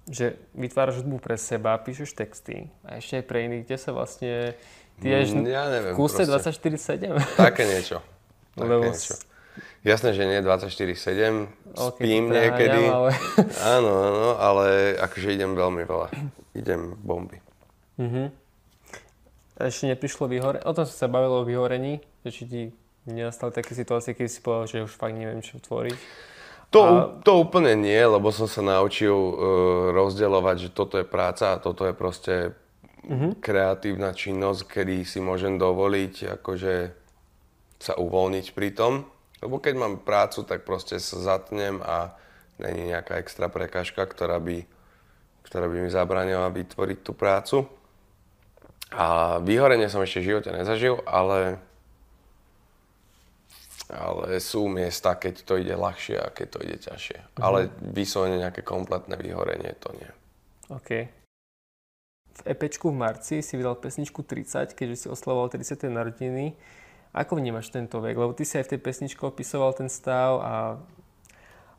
že 0.07 0.39
vytváraš 0.55 1.03
hudbu 1.03 1.17
pre 1.19 1.35
seba, 1.35 1.75
píšeš 1.81 2.15
texty 2.15 2.71
a 2.87 3.01
ešte 3.01 3.19
aj 3.19 3.25
pre 3.27 3.37
iných, 3.49 3.63
kde 3.65 3.77
sa 3.81 3.91
vlastne... 3.91 4.55
Ty 4.97 5.07
mm, 5.13 5.45
ja 5.45 5.63
neviem, 5.69 5.93
v 5.93 5.97
kúse 5.97 6.23
24-7? 6.25 7.17
Také 7.37 7.65
niečo. 7.65 8.01
Také 8.57 8.65
Lebo 8.65 8.87
niečo. 8.87 9.17
Jasné, 9.81 10.13
že 10.13 10.23
nie 10.25 10.39
24-7, 10.41 10.93
okay, 10.93 11.89
spím 11.89 12.29
niekedy. 12.29 12.81
Ale... 12.89 13.13
áno, 13.77 13.91
áno, 13.93 14.29
ale 14.37 14.97
akože 15.01 15.33
idem 15.33 15.57
veľmi 15.57 15.83
veľa. 15.85 16.07
Idem 16.53 16.93
bomby. 17.01 17.41
A 19.57 19.73
ešte 19.73 19.89
neprišlo 19.89 20.29
vyhore... 20.29 20.61
O 20.61 20.73
tom 20.73 20.85
sa 20.85 21.09
bavilo 21.09 21.41
o 21.41 21.47
vyhorení, 21.47 21.97
že 22.21 22.29
či 22.29 22.43
ti 22.45 22.61
nenastali 23.09 23.49
také 23.49 23.73
situácie, 23.73 24.13
keď 24.13 24.27
si 24.29 24.39
povedal, 24.43 24.65
že 24.69 24.85
už 24.85 24.93
fakt 24.93 25.17
neviem, 25.17 25.41
čo 25.41 25.57
tvoriť. 25.57 25.97
To, 26.75 26.81
a... 26.83 26.91
to 27.23 27.31
úplne 27.39 27.79
nie, 27.79 27.99
lebo 27.99 28.27
som 28.35 28.45
sa 28.45 28.59
naučil 28.59 29.15
uh, 29.15 29.33
rozdeľovať, 29.95 30.55
že 30.67 30.69
toto 30.75 30.99
je 30.99 31.07
práca 31.07 31.55
a 31.55 31.61
toto 31.63 31.87
je 31.87 31.93
proste 31.95 32.35
uh-huh. 33.07 33.39
kreatívna 33.39 34.11
činnosť, 34.11 34.67
kedy 34.67 35.07
si 35.07 35.23
môžem 35.23 35.55
dovoliť 35.55 36.39
akože 36.39 36.75
sa 37.77 37.93
uvoľniť 37.95 38.45
pri 38.51 38.69
tom. 38.73 39.05
Lebo 39.37 39.61
keď 39.61 39.73
mám 39.77 40.01
prácu, 40.01 40.41
tak 40.43 40.65
proste 40.65 40.97
sa 40.97 41.21
zatnem 41.21 41.77
a 41.85 42.17
není 42.57 42.89
nejaká 42.89 43.21
extra 43.21 43.47
prekážka, 43.53 44.01
ktorá 44.01 44.41
by, 44.41 44.65
ktorá 45.45 45.69
by 45.69 45.77
mi 45.85 45.89
zabránila 45.93 46.49
vytvoriť 46.49 46.99
tú 47.05 47.13
prácu. 47.13 47.57
A 48.89 49.37
vyhorenie 49.43 49.91
som 49.91 50.01
ešte 50.01 50.23
v 50.23 50.27
živote 50.33 50.49
nezažil, 50.49 51.03
ale, 51.05 51.61
ale 53.87 54.43
sú 54.43 54.67
miesta, 54.67 55.15
keď 55.15 55.47
to 55.47 55.53
ide 55.55 55.75
ľahšie 55.75 56.17
a 56.19 56.27
keď 56.31 56.47
to 56.51 56.59
ide 56.63 56.77
ťažšie. 56.83 57.17
Mhm. 57.17 57.39
Ale 57.39 57.59
vyslovene 57.79 58.37
nejaké 58.43 58.61
kompletné 58.61 59.15
vyhorenie 59.15 59.71
to 59.79 59.95
nie. 59.95 60.11
OK. 60.67 60.89
V 62.37 62.41
EPčku 62.45 62.93
v 62.93 62.99
marci 63.01 63.41
si 63.41 63.53
vydal 63.57 63.81
pesničku 63.81 64.21
30, 64.21 64.77
keďže 64.77 64.95
si 64.95 65.07
oslavoval 65.09 65.49
30. 65.49 65.89
narodiny. 65.89 66.53
Ako 67.15 67.39
vnímaš 67.39 67.73
tento 67.73 67.97
vek? 67.97 68.13
Lebo 68.13 68.35
ty 68.37 68.45
si 68.45 68.61
aj 68.61 68.69
v 68.69 68.71
tej 68.77 68.81
pesničke 68.83 69.25
opisoval 69.25 69.73
ten 69.73 69.89
stav 69.89 70.37
a, 70.37 70.53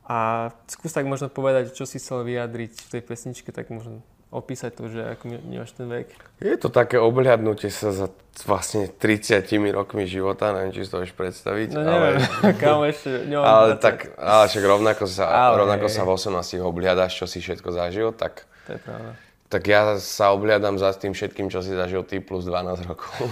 a 0.02 0.18
skús 0.66 0.90
tak 0.90 1.06
možno 1.06 1.30
povedať, 1.30 1.70
čo 1.78 1.86
si 1.86 2.02
chcel 2.02 2.26
vyjadriť 2.26 2.74
v 2.74 2.88
tej 2.90 3.02
pesničke, 3.06 3.54
tak 3.54 3.70
možno 3.70 4.02
opísať 4.28 4.76
to, 4.76 4.92
že 4.92 5.00
ako 5.16 5.40
vnímaš 5.40 5.72
ten 5.72 5.88
vek. 5.88 6.12
Je 6.44 6.56
to 6.60 6.68
také 6.68 7.00
obhľadnutie 7.00 7.72
sa 7.72 7.96
za 7.96 8.12
vlastne 8.44 8.86
30 8.92 9.48
rokmi 9.72 10.04
života, 10.04 10.52
neviem, 10.52 10.76
či 10.76 10.84
si 10.84 10.92
to 10.92 11.00
vieš 11.00 11.16
predstaviť. 11.16 11.68
No 11.72 11.80
neviem, 11.80 12.20
ale... 12.44 12.52
kam 12.60 12.84
ešte, 12.84 13.24
ale, 13.32 13.80
tak, 13.80 14.12
ale 14.20 14.44
však 14.52 14.64
rovnako 14.68 15.04
sa, 15.08 15.24
ale, 15.32 15.64
rovnako 15.64 15.86
sa 15.88 16.04
v 16.04 16.10
18 16.12 16.60
obhľadaš, 16.60 17.12
čo 17.16 17.26
si 17.26 17.40
všetko 17.40 17.68
zažil, 17.72 18.12
tak... 18.12 18.44
To 18.68 18.76
je 18.76 18.80
pravda. 18.84 19.10
Tak 19.48 19.62
ja 19.64 19.96
sa 19.96 20.36
obhľadám 20.36 20.76
za 20.76 20.92
tým 20.92 21.16
všetkým, 21.16 21.48
čo 21.48 21.64
si 21.64 21.72
zažil 21.72 22.04
ty 22.04 22.20
plus 22.20 22.44
12 22.44 22.84
rokov. 22.84 23.16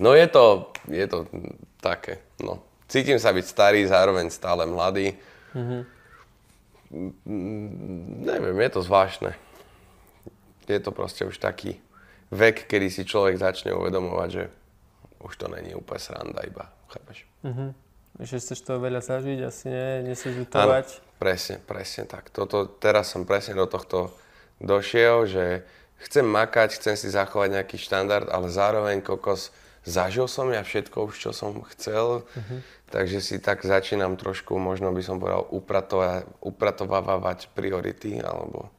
No 0.00 0.16
je 0.16 0.24
to, 0.24 0.72
je 0.88 1.04
to 1.04 1.28
také, 1.84 2.24
no. 2.40 2.64
Cítim 2.88 3.20
sa 3.20 3.32
byť 3.32 3.44
starý, 3.44 3.84
zároveň 3.84 4.32
stále 4.32 4.64
mladý. 4.64 5.16
Mm-hmm. 5.52 5.80
Neviem, 6.92 8.56
je 8.60 8.70
to 8.70 8.80
zvláštne. 8.84 9.32
Je 10.68 10.80
to 10.80 10.92
proste 10.92 11.24
už 11.24 11.40
taký 11.40 11.80
vek, 12.32 12.68
kedy 12.68 12.88
si 12.88 13.02
človek 13.04 13.36
začne 13.36 13.76
uvedomovať, 13.76 14.28
že 14.30 14.44
už 15.24 15.32
to 15.36 15.46
není 15.52 15.76
úplne 15.76 16.00
sranda 16.00 16.40
iba, 16.44 16.72
chápeš? 16.88 17.28
Mm-hmm. 17.44 17.70
Že 18.22 18.36
chceš 18.38 18.60
to 18.60 18.76
veľa 18.76 19.00
zažiť, 19.00 19.38
asi 19.40 19.72
nie, 19.72 20.12
nesieš 20.12 20.36
lutovať. 20.44 20.86
presne, 21.16 21.56
presne 21.64 22.04
tak. 22.04 22.28
Toto, 22.28 22.68
teraz 22.68 23.08
som 23.08 23.24
presne 23.24 23.56
do 23.56 23.64
tohto 23.64 24.12
došiel, 24.60 25.24
že 25.24 25.44
chcem 26.08 26.24
makať, 26.24 26.76
chcem 26.76 26.94
si 26.98 27.08
zachovať 27.08 27.56
nejaký 27.60 27.76
štandard, 27.80 28.28
ale 28.28 28.52
zároveň 28.52 29.00
kokos 29.00 29.54
zažil 29.82 30.26
som 30.30 30.50
ja 30.50 30.62
všetko 30.62 31.10
už, 31.10 31.14
čo 31.18 31.30
som 31.34 31.62
chcel, 31.74 32.22
uh-huh. 32.22 32.58
takže 32.90 33.18
si 33.18 33.36
tak 33.42 33.66
začínam 33.66 34.14
trošku, 34.14 34.54
možno 34.58 34.94
by 34.94 35.02
som 35.02 35.18
povedal, 35.18 35.46
upratovávať 36.42 37.50
priority, 37.54 38.22
alebo, 38.22 38.70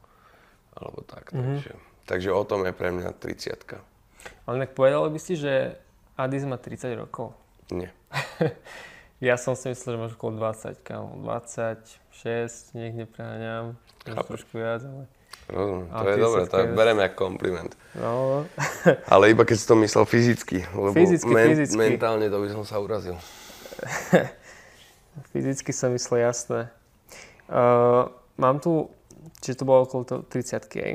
alebo 0.75 0.99
tak. 1.03 1.31
Uh-huh. 1.31 1.59
Takže, 1.59 1.71
takže 2.07 2.29
o 2.31 2.43
tom 2.47 2.63
je 2.63 2.73
pre 2.73 2.91
mňa 2.91 3.11
30 3.15 4.47
Ale 4.47 4.55
tak 4.67 4.71
povedal 4.75 5.07
by 5.11 5.19
si, 5.19 5.35
že 5.35 5.75
Adis 6.15 6.47
má 6.47 6.55
30 6.55 6.93
rokov? 6.95 7.33
Nie. 7.73 7.91
ja 9.23 9.35
som 9.35 9.57
si 9.57 9.71
myslel, 9.71 9.97
že 9.97 9.99
máš 9.99 10.13
okolo 10.15 10.39
20, 10.39 10.83
kámo. 10.85 11.19
26, 11.25 12.77
nech 12.77 12.93
nepreháňam, 12.93 13.75
trošku 14.05 14.59
viac, 14.59 14.83
ale... 14.85 15.07
Rozumiem, 15.53 15.85
to 15.85 16.05
je 16.09 16.17
dobré, 16.17 16.41
to 16.49 16.57
je, 16.57 16.65
berem 16.73 16.97
ako 16.97 17.15
kompliment. 17.15 17.71
No. 17.93 18.41
Ale 19.13 19.29
iba 19.29 19.45
keď 19.45 19.57
si 19.61 19.65
to 19.69 19.77
myslel 19.77 20.05
fyzicky, 20.09 20.65
lebo 20.73 20.89
fyzicky, 20.97 21.29
men, 21.29 21.47
fyzicky. 21.53 21.77
mentálne 21.77 22.25
to 22.25 22.37
by 22.41 22.49
som 22.49 22.65
sa 22.65 22.81
urazil. 22.81 23.13
fyzicky 25.33 25.69
som 25.69 25.93
myslel, 25.93 26.25
jasné. 26.25 26.73
Uh, 27.45 28.09
mám 28.41 28.57
tu, 28.57 28.89
čiže 29.45 29.61
to 29.61 29.69
bolo 29.69 29.85
okolo 29.85 30.25
30 30.25 30.65
aj. 30.81 30.93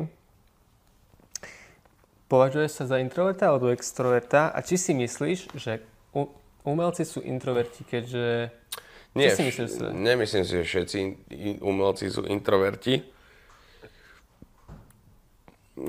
Považuješ 2.27 2.71
sa 2.83 2.85
za 2.85 2.97
introverta 2.99 3.49
alebo 3.49 3.71
extroverta? 3.71 4.51
A 4.51 4.59
či 4.61 4.75
si 4.75 4.93
myslíš, 4.93 5.55
že 5.55 5.81
umelci 6.67 7.07
sú 7.07 7.23
introverti, 7.23 7.87
keďže... 7.87 8.53
Nie, 9.17 9.33
si 9.33 9.49
myslíš, 9.49 9.97
nemyslím 9.97 10.45
si, 10.45 10.53
že 10.61 10.65
všetci 10.69 10.99
umelci 11.65 12.13
sú 12.13 12.29
introverti 12.29 13.18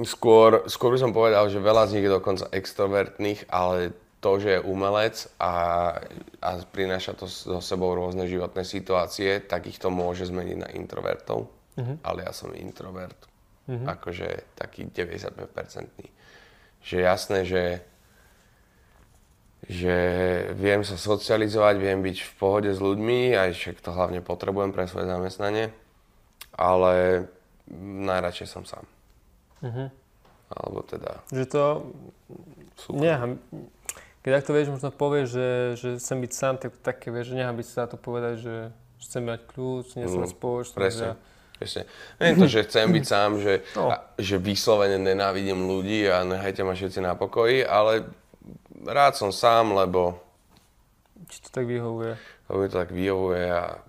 Skôr, 0.06 0.70
skôr 0.70 0.94
by 0.94 1.00
som 1.02 1.12
povedal, 1.16 1.50
že 1.50 1.58
veľa 1.58 1.90
z 1.90 1.94
nich 1.98 2.06
je 2.06 2.14
dokonca 2.14 2.52
extrovertných, 2.54 3.50
ale 3.50 3.96
to, 4.20 4.32
že 4.38 4.60
je 4.60 4.66
umelec 4.68 5.16
a, 5.40 5.54
a 6.44 6.50
prináša 6.68 7.16
to 7.16 7.26
so 7.26 7.64
sebou 7.64 7.96
rôzne 7.96 8.28
životné 8.28 8.68
situácie, 8.68 9.40
tak 9.40 9.72
ich 9.72 9.80
to 9.80 9.88
môže 9.88 10.28
zmeniť 10.28 10.58
na 10.60 10.70
introvertov. 10.76 11.48
Uh-huh. 11.80 11.96
Ale 12.04 12.28
ja 12.28 12.36
som 12.36 12.52
introvert. 12.52 13.16
Uh-huh. 13.72 13.88
Akože 13.88 14.52
taký 14.60 14.92
95-percentný. 14.92 16.12
Že 16.84 16.98
jasné, 17.00 17.40
že 17.48 17.64
že 19.70 19.96
viem 20.56 20.88
sa 20.88 20.96
socializovať, 20.96 21.76
viem 21.78 22.00
byť 22.00 22.18
v 22.24 22.32
pohode 22.40 22.72
s 22.72 22.80
ľuďmi, 22.80 23.36
aj 23.36 23.54
však 23.54 23.84
to 23.84 23.92
hlavne 23.92 24.24
potrebujem 24.24 24.72
pre 24.72 24.88
svoje 24.88 25.12
zamestnanie, 25.12 25.76
ale 26.56 27.28
najradšej 27.78 28.48
som 28.48 28.64
sám. 28.64 28.88
Uh-huh. 29.60 29.88
Alebo 30.50 30.80
teda... 30.82 31.22
Že 31.30 31.46
to... 31.46 31.64
Super. 32.80 33.00
Nie, 33.00 33.16
keď 34.24 34.44
to 34.44 34.52
vieš, 34.52 34.68
možno 34.72 34.90
povieš, 34.92 35.28
že, 35.32 35.50
že 35.80 35.90
chcem 36.00 36.18
byť 36.20 36.32
sám, 36.32 36.56
tak 36.60 36.76
také 36.84 37.08
vieš, 37.12 37.32
že 37.32 37.40
nechám 37.40 37.56
byť 37.56 37.68
sa 37.68 37.88
to 37.88 37.96
povedať, 37.96 38.36
že 38.44 38.56
chcem 39.00 39.24
mať 39.24 39.42
kľúč, 39.48 39.96
nie 39.96 40.08
som 40.12 40.24
mm, 40.24 40.32
spoločnosť. 40.36 40.76
Presne. 40.76 41.10
Presne. 41.60 41.84
Nie 42.20 42.36
to, 42.40 42.48
že 42.48 42.68
chcem 42.68 42.88
byť 42.88 43.06
sám, 43.08 43.32
že, 43.40 43.54
no. 43.80 43.92
a, 43.92 43.96
že 44.20 44.36
vyslovene 44.40 45.00
nenávidím 45.00 45.68
ľudí 45.68 46.08
a 46.08 46.24
nehajte 46.24 46.64
ma 46.64 46.76
všetci 46.76 47.00
na 47.04 47.16
pokoji, 47.16 47.64
ale 47.64 48.08
rád 48.88 49.16
som 49.16 49.32
sám, 49.32 49.76
lebo... 49.76 50.20
Či 51.28 51.48
to 51.48 51.50
tak 51.52 51.68
vyhovuje? 51.68 52.16
Lebo 52.48 52.58
mi 52.64 52.68
to 52.72 52.78
tak 52.80 52.92
vyhovuje 52.96 53.46
a 53.52 53.80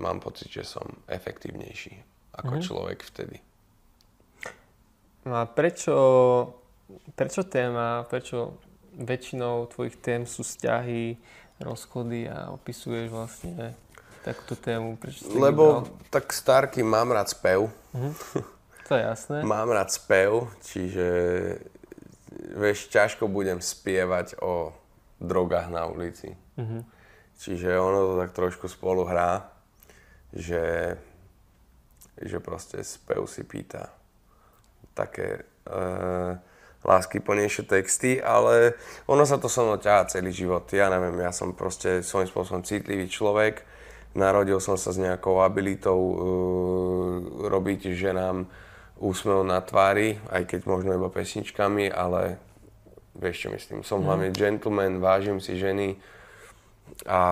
mám 0.00 0.20
pocit, 0.20 0.52
že 0.52 0.64
som 0.64 0.84
efektívnejší 1.08 2.04
ako 2.36 2.52
mm-hmm. 2.56 2.66
človek 2.66 2.98
vtedy. 3.00 3.36
No 5.24 5.40
a 5.40 5.48
prečo, 5.48 5.96
prečo 7.16 7.44
téma, 7.48 8.04
prečo 8.08 8.60
väčšinou 8.94 9.66
tvojich 9.72 9.96
tém 9.98 10.28
sú 10.28 10.44
vzťahy, 10.44 11.16
rozchody 11.64 12.28
a 12.28 12.52
opisuješ 12.52 13.08
vlastne 13.08 13.72
takúto 14.20 14.54
tému? 14.54 15.00
Prečo 15.00 15.26
Lebo 15.32 15.84
vybral? 15.88 16.12
tak 16.12 16.32
starky 16.32 16.84
mám 16.84 17.12
rád 17.12 17.32
spev. 17.32 17.72
Mhm. 17.96 18.12
To 18.84 18.92
je 18.94 19.02
jasné. 19.02 19.36
mám 19.56 19.72
rád 19.72 19.88
spev, 19.88 20.52
čiže 20.60 21.06
vieš, 22.52 22.92
ťažko 22.92 23.28
budem 23.28 23.64
spievať 23.64 24.36
o 24.44 24.76
drogách 25.20 25.72
na 25.72 25.88
ulici. 25.88 26.36
Mm-hmm. 26.60 26.82
Čiže 27.40 27.80
ono 27.80 28.12
to 28.12 28.14
tak 28.20 28.30
trošku 28.36 28.68
spolu 28.68 29.08
hrá, 29.08 29.50
že, 30.30 30.94
že 32.20 32.38
proste 32.38 32.84
spev 32.84 33.26
si 33.26 33.42
pýta 33.42 33.90
také 34.94 35.42
e, 35.66 35.80
lásky 36.84 37.18
plnejšie 37.20 37.64
texty, 37.66 38.22
ale 38.22 38.78
ono 39.10 39.26
sa 39.26 39.40
to 39.40 39.50
so 39.50 39.64
mnou 39.66 39.80
ťahá 39.80 40.06
celý 40.06 40.30
život. 40.30 40.68
Ja 40.70 40.92
neviem, 40.92 41.18
ja 41.18 41.32
som 41.34 41.56
proste 41.56 42.04
svojím 42.04 42.30
spôsobom 42.30 42.62
citlivý 42.62 43.10
človek, 43.10 43.66
narodil 44.14 44.62
som 44.62 44.78
sa 44.78 44.94
s 44.94 44.98
nejakou 45.02 45.42
abilitou 45.42 45.98
e, 45.98 46.16
robiť 47.50 47.90
ženám 47.92 48.46
úsmev 49.02 49.42
na 49.42 49.58
tvári, 49.58 50.22
aj 50.30 50.46
keď 50.46 50.60
možno 50.70 50.94
iba 50.94 51.10
pesničkami, 51.10 51.90
ale 51.90 52.38
vieš 53.18 53.46
čo 53.46 53.48
myslím, 53.54 53.80
som 53.82 54.02
mm. 54.02 54.06
hlavne 54.06 54.28
gentleman, 54.30 55.02
vážim 55.02 55.38
si 55.42 55.58
ženy 55.58 55.98
a, 57.06 57.22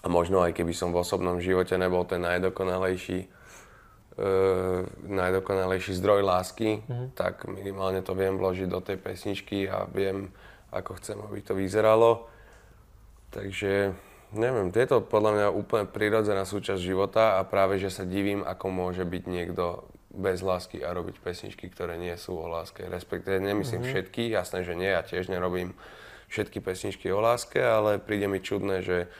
a 0.00 0.06
možno 0.08 0.40
aj 0.40 0.56
keby 0.56 0.72
som 0.72 0.92
v 0.92 1.00
osobnom 1.04 1.40
živote 1.40 1.76
nebol 1.76 2.04
ten 2.08 2.24
najdokonalejší, 2.24 3.33
najdokonalejší 5.10 5.92
zdroj 5.98 6.22
lásky, 6.22 6.86
mm. 6.86 7.18
tak 7.18 7.50
minimálne 7.50 7.98
to 7.98 8.14
viem 8.14 8.38
vložiť 8.38 8.68
do 8.70 8.78
tej 8.78 8.98
pesničky 9.02 9.66
a 9.66 9.90
viem, 9.90 10.30
ako 10.70 10.98
chcem, 11.02 11.18
aby 11.18 11.42
to 11.42 11.58
vyzeralo. 11.58 12.30
Takže 13.34 13.90
neviem, 14.38 14.70
je 14.70 14.86
to 14.86 15.02
podľa 15.02 15.30
mňa 15.34 15.46
úplne 15.50 15.86
prirodzená 15.90 16.46
súčasť 16.46 16.78
života 16.78 17.38
a 17.38 17.46
práve, 17.46 17.82
že 17.82 17.90
sa 17.90 18.06
divím, 18.06 18.46
ako 18.46 18.70
môže 18.70 19.02
byť 19.02 19.24
niekto 19.26 19.82
bez 20.14 20.46
lásky 20.46 20.78
a 20.86 20.94
robiť 20.94 21.18
pesničky, 21.18 21.66
ktoré 21.66 21.98
nie 21.98 22.14
sú 22.14 22.38
o 22.38 22.46
láske. 22.46 22.86
Respektíve 22.86 23.42
nemyslím 23.42 23.82
mm-hmm. 23.82 23.90
všetky, 23.90 24.22
jasné, 24.30 24.62
že 24.62 24.78
nie, 24.78 24.94
ja 24.94 25.02
tiež 25.02 25.26
nerobím 25.26 25.74
všetky 26.30 26.62
pesničky 26.62 27.10
o 27.10 27.18
láske, 27.18 27.58
ale 27.58 27.98
príde 27.98 28.30
mi 28.30 28.38
čudné, 28.38 28.86
že 28.86 29.10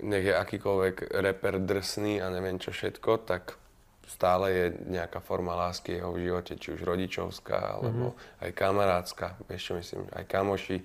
nech 0.00 0.24
je 0.24 0.32
akýkoľvek 0.32 1.12
reper 1.12 1.60
drsný 1.60 2.24
a 2.24 2.32
neviem 2.32 2.56
čo 2.56 2.72
všetko, 2.72 3.28
tak 3.28 3.60
stále 4.10 4.46
je 4.50 4.66
nejaká 4.90 5.22
forma 5.22 5.54
lásky 5.54 6.02
jeho 6.02 6.10
v 6.10 6.26
živote, 6.26 6.58
či 6.58 6.74
už 6.74 6.82
rodičovská, 6.82 7.78
alebo 7.78 8.12
mm-hmm. 8.12 8.42
aj 8.42 8.50
kamarátska, 8.58 9.26
vieš 9.46 9.70
čo 9.70 9.72
myslím, 9.78 10.02
aj 10.10 10.24
kamoši, 10.26 10.82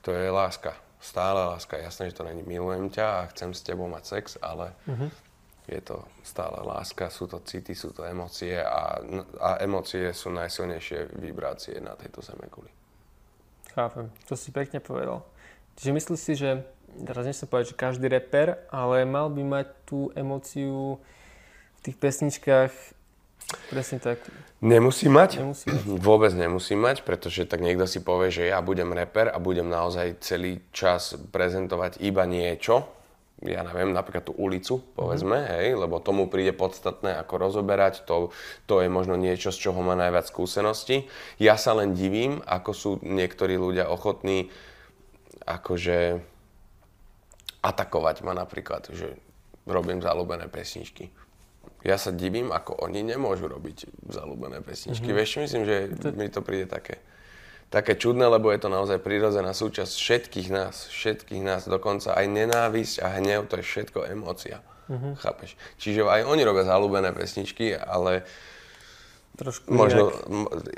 to 0.00 0.16
je 0.16 0.32
láska 0.32 0.72
stále 1.04 1.44
láska. 1.44 1.76
Jasné, 1.76 2.08
že 2.08 2.16
to 2.16 2.24
není 2.24 2.40
milujem 2.40 2.88
ťa 2.88 3.06
a 3.20 3.28
chcem 3.36 3.52
s 3.52 3.60
tebou 3.60 3.84
mať 3.92 4.04
sex, 4.08 4.24
ale 4.40 4.72
uh-huh. 4.88 5.12
je 5.68 5.80
to 5.84 6.00
stále 6.24 6.56
láska, 6.64 7.12
sú 7.12 7.28
to 7.28 7.44
city, 7.44 7.76
sú 7.76 7.92
to 7.92 8.08
emócie 8.08 8.56
a, 8.56 9.04
a 9.36 9.60
emócie 9.60 10.08
sú 10.16 10.32
najsilnejšie 10.32 11.20
vibrácie 11.20 11.76
na 11.84 11.92
tejto 11.92 12.24
zemeguli. 12.24 12.72
Chápem, 13.76 14.08
to 14.24 14.32
si 14.32 14.48
pekne 14.48 14.80
povedal. 14.80 15.28
Čiže 15.76 15.92
myslíš 15.92 16.20
si, 16.20 16.32
že, 16.40 16.64
teraz 17.04 17.28
nechcem 17.28 17.50
povedať, 17.50 17.74
že 17.74 17.76
každý 17.76 18.06
reper, 18.08 18.64
ale 18.72 19.04
mal 19.04 19.28
by 19.28 19.42
mať 19.44 19.66
tú 19.84 20.08
emóciu 20.16 20.96
tých 21.84 21.96
pesničkách 22.00 22.72
Presne 23.68 24.00
tak. 24.00 24.18
Nemusí 24.64 25.06
mať? 25.06 25.44
Nemusí 25.44 25.68
mať. 25.68 25.84
Vôbec 26.08 26.32
nemusí 26.32 26.74
mať, 26.74 27.04
pretože 27.04 27.44
tak 27.44 27.60
niekto 27.60 27.84
si 27.84 28.00
povie, 28.00 28.32
že 28.32 28.48
ja 28.48 28.64
budem 28.64 28.90
reper 28.96 29.28
a 29.28 29.36
budem 29.36 29.68
naozaj 29.68 30.20
celý 30.24 30.64
čas 30.72 31.14
prezentovať 31.30 32.00
iba 32.00 32.24
niečo, 32.24 32.88
ja 33.44 33.60
neviem, 33.60 33.92
napríklad 33.92 34.24
tú 34.24 34.32
ulicu, 34.40 34.80
povedzme, 34.96 35.36
mm-hmm. 35.36 35.52
hej, 35.52 35.66
lebo 35.76 36.00
tomu 36.00 36.32
príde 36.32 36.56
podstatné, 36.56 37.12
ako 37.20 37.34
rozoberať, 37.36 38.08
to, 38.08 38.32
to 38.64 38.80
je 38.80 38.88
možno 38.88 39.20
niečo, 39.20 39.52
z 39.52 39.68
čoho 39.68 39.84
má 39.84 39.92
najviac 39.92 40.24
skúseností. 40.32 41.10
Ja 41.36 41.60
sa 41.60 41.76
len 41.76 41.92
divím, 41.92 42.40
ako 42.46 42.70
sú 42.72 42.90
niektorí 43.04 43.60
ľudia 43.60 43.90
ochotní 43.92 44.48
akože 45.44 46.24
atakovať 47.60 48.16
ma 48.24 48.32
napríklad, 48.32 48.88
že 48.96 49.12
robím 49.68 50.00
zalúbené 50.00 50.48
pesničky 50.48 51.12
ja 51.84 52.00
sa 52.00 52.10
divím, 52.10 52.48
ako 52.48 52.80
oni 52.80 53.04
nemôžu 53.04 53.44
robiť 53.44 54.08
zalúbené 54.08 54.64
pesničky. 54.64 55.12
Mm-hmm. 55.12 55.20
Vieš, 55.20 55.30
myslím, 55.44 55.62
že 55.68 55.76
mi 56.16 56.32
to 56.32 56.40
príde 56.40 56.64
také, 56.64 57.04
také 57.68 57.92
čudné, 58.00 58.24
lebo 58.24 58.48
je 58.48 58.64
to 58.64 58.72
naozaj 58.72 59.04
prirodzená 59.04 59.52
súčasť 59.52 59.92
všetkých 59.92 60.48
nás, 60.48 60.88
všetkých 60.88 61.44
nás, 61.44 61.68
dokonca 61.68 62.16
aj 62.16 62.24
nenávisť 62.24 63.04
a 63.04 63.20
hnev, 63.20 63.52
to 63.52 63.60
je 63.60 63.64
všetko 63.68 64.08
emócia. 64.08 64.64
Mm-hmm. 64.88 65.12
Chápeš? 65.20 65.60
Čiže 65.76 66.08
aj 66.08 66.24
oni 66.24 66.42
robia 66.44 66.64
zalúbené 66.64 67.12
pesničky, 67.12 67.76
ale 67.76 68.24
Trošku 69.34 69.66
možno 69.66 70.14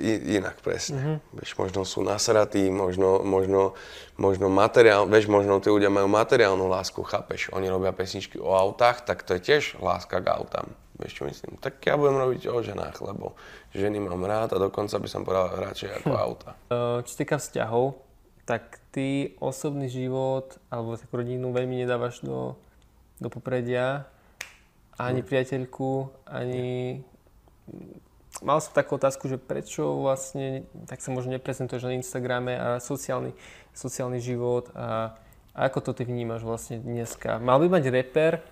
inak, 0.00 0.24
inak 0.24 0.56
presne. 0.64 0.96
Mm-hmm. 0.96 1.16
Vieš, 1.44 1.50
možno 1.60 1.84
sú 1.84 2.00
nasratí, 2.00 2.72
možno, 2.72 3.20
možno, 3.20 3.76
možno 4.16 4.48
materiál, 4.48 5.04
vieš, 5.04 5.28
možno 5.28 5.60
tí 5.60 5.68
ľudia 5.68 5.92
majú 5.92 6.08
materiálnu 6.08 6.64
lásku, 6.64 7.04
chápeš? 7.04 7.52
Oni 7.52 7.68
robia 7.68 7.92
pesničky 7.92 8.40
o 8.40 8.56
autách, 8.56 9.04
tak 9.04 9.28
to 9.28 9.36
je 9.36 9.44
tiež 9.44 9.76
láska 9.76 10.24
k 10.24 10.32
autám. 10.32 10.72
Vieš 10.96 11.12
čo 11.12 11.22
myslím? 11.28 11.60
Tak 11.60 11.84
ja 11.84 12.00
budem 12.00 12.16
robiť 12.16 12.48
o 12.48 12.64
ženách, 12.64 12.96
lebo 13.04 13.36
ženy 13.76 14.00
mám 14.00 14.24
rád 14.24 14.56
a 14.56 14.62
dokonca 14.62 14.96
by 14.96 15.08
som 15.08 15.28
povedal 15.28 15.52
radšej 15.52 15.90
ako 16.00 16.12
hm. 16.12 16.18
auta. 16.20 16.50
Čo 17.04 17.10
sa 17.12 17.18
týka 17.20 17.36
vzťahov, 17.36 18.00
tak 18.48 18.80
ty 18.94 19.36
osobný 19.36 19.92
život 19.92 20.56
alebo 20.72 20.96
takú 20.96 21.20
rodinu 21.20 21.52
veľmi 21.52 21.84
nedávaš 21.84 22.24
do, 22.24 22.56
do 23.20 23.28
popredia. 23.28 24.08
Ani 24.96 25.20
hm. 25.20 25.28
priateľku, 25.28 26.08
ani... 26.24 27.04
Mal 28.44 28.60
som 28.60 28.76
takú 28.76 29.00
otázku, 29.00 29.32
že 29.32 29.40
prečo 29.40 29.96
vlastne 30.00 30.68
tak 30.84 31.00
sa 31.00 31.08
možno 31.08 31.36
neprezentuješ 31.36 31.88
na 31.88 31.96
Instagrame 31.96 32.52
a 32.56 32.68
sociálny, 32.84 33.32
sociálny 33.72 34.20
život 34.20 34.68
a, 34.76 35.16
a 35.56 35.58
ako 35.72 35.80
to 35.80 35.90
ty 35.96 36.04
vnímaš 36.04 36.44
vlastne 36.44 36.76
dneska? 36.76 37.40
Mal 37.40 37.56
by 37.64 37.80
mať 37.80 37.84
reper 37.88 38.44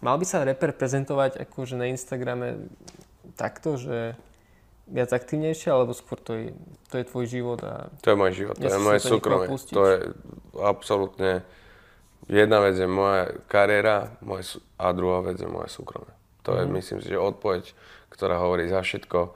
Mal 0.00 0.16
by 0.16 0.24
sa 0.24 0.46
reper 0.46 0.72
prezentovať 0.72 1.42
akože 1.42 1.76
na 1.76 1.92
Instagrame 1.92 2.70
takto, 3.36 3.76
že 3.76 4.16
viac 4.90 5.12
aktivnejšie, 5.14 5.68
alebo 5.70 5.94
skôr 5.94 6.18
to 6.18 6.32
je, 6.34 6.46
to 6.90 7.00
je 7.00 7.04
tvoj 7.06 7.24
život 7.28 7.60
a... 7.62 7.88
To 8.02 8.12
je 8.12 8.18
môj 8.18 8.32
život, 8.34 8.56
to 8.58 8.66
je 8.66 8.80
moje 8.82 9.00
súkromie. 9.00 9.48
To 9.72 9.82
je 9.88 9.98
absolútne... 10.58 11.46
Jedna 12.30 12.62
vec 12.62 12.78
je 12.78 12.86
moja 12.86 13.34
kariéra 13.50 14.14
môj, 14.22 14.62
a 14.78 14.94
druhá 14.94 15.26
vec 15.26 15.42
je 15.42 15.48
moje 15.50 15.70
súkromie. 15.74 16.14
To 16.46 16.54
je, 16.54 16.62
mm. 16.66 16.70
myslím 16.78 16.98
si, 17.02 17.08
že 17.10 17.18
odpoveď, 17.18 17.74
ktorá 18.10 18.38
hovorí 18.38 18.70
za 18.70 18.82
všetko. 18.82 19.34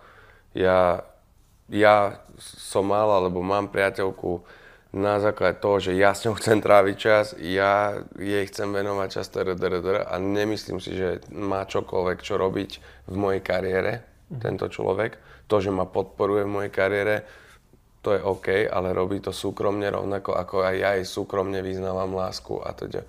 Ja, 0.55 1.03
ja 1.71 2.23
som 2.39 2.87
mal, 2.91 3.11
alebo 3.11 3.43
mám 3.43 3.71
priateľku, 3.71 4.43
na 4.97 5.21
základe 5.21 5.61
toho, 5.61 5.77
že 5.77 5.93
ja 5.93 6.17
s 6.17 6.25
ňou 6.25 6.41
chcem 6.41 6.65
tráviť 6.65 6.97
čas, 6.97 7.37
ja 7.37 8.01
jej 8.17 8.45
chcem 8.49 8.73
venovať 8.73 9.09
čas 9.21 9.29
a 9.37 10.15
nemyslím 10.17 10.81
si, 10.81 10.97
že 10.97 11.21
má 11.37 11.69
čokoľvek 11.69 12.19
čo 12.25 12.41
robiť 12.41 12.71
v 13.05 13.15
mojej 13.15 13.45
kariére, 13.45 14.01
mm. 14.33 14.41
tento 14.41 14.73
človek. 14.73 15.21
To, 15.53 15.61
že 15.61 15.69
ma 15.69 15.85
podporuje 15.85 16.49
v 16.49 16.55
mojej 16.59 16.73
kariére, 16.73 17.29
to 18.01 18.17
je 18.17 18.25
OK, 18.25 18.49
ale 18.73 18.97
robí 18.97 19.21
to 19.21 19.37
súkromne 19.37 19.85
rovnako, 19.93 20.33
ako 20.33 20.65
aj 20.65 20.75
ja 20.81 20.91
jej 20.97 21.07
súkromne 21.07 21.61
vyznávam 21.61 22.17
lásku 22.17 22.57
a 22.65 22.73
teda. 22.73 23.05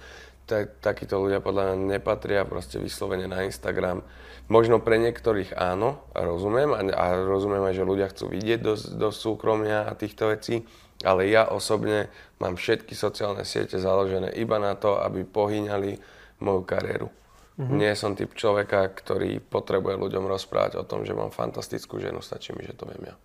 Takíto 0.84 1.23
ľudia 1.23 1.39
podľa 1.39 1.71
mňa 1.71 1.97
nepatria 2.00 2.43
proste 2.43 2.84
vyslovene 2.84 3.32
na 3.32 3.47
Instagram. 3.47 4.04
Možno 4.47 4.80
pre 4.80 4.95
niektorých 5.00 5.56
áno, 5.60 6.04
rozumiem 6.15 6.71
a, 6.71 6.80
a 6.84 7.06
rozumiem 7.19 7.63
aj, 7.67 7.76
že 7.76 7.84
ľudia 7.84 8.08
chcú 8.12 8.32
vidieť 8.32 8.60
do, 8.63 8.73
do 8.76 9.10
súkromia 9.12 9.88
a 9.88 9.91
týchto 9.91 10.32
vecí, 10.32 10.63
ale 11.05 11.29
ja 11.29 11.45
osobne 11.49 12.10
mám 12.41 12.57
všetky 12.57 12.97
sociálne 12.97 13.45
siete 13.45 13.77
založené 13.77 14.33
iba 14.33 14.57
na 14.57 14.73
to, 14.73 14.97
aby 14.97 15.21
pohyňali 15.21 15.97
moju 16.41 16.62
kariéru. 16.65 17.10
Mm-hmm. 17.57 17.77
Nie 17.77 17.97
som 17.97 18.13
typ 18.13 18.38
človeka, 18.38 18.93
ktorý 18.93 19.41
potrebuje 19.41 19.97
ľuďom 19.97 20.29
rozprávať 20.29 20.77
o 20.77 20.86
tom, 20.86 21.01
že 21.01 21.17
mám 21.17 21.33
fantastickú 21.33 21.97
ženu, 21.97 22.21
stačí 22.21 22.53
mi, 22.53 22.62
že 22.62 22.77
to 22.77 22.86
viem 22.86 23.10
ja. 23.10 23.15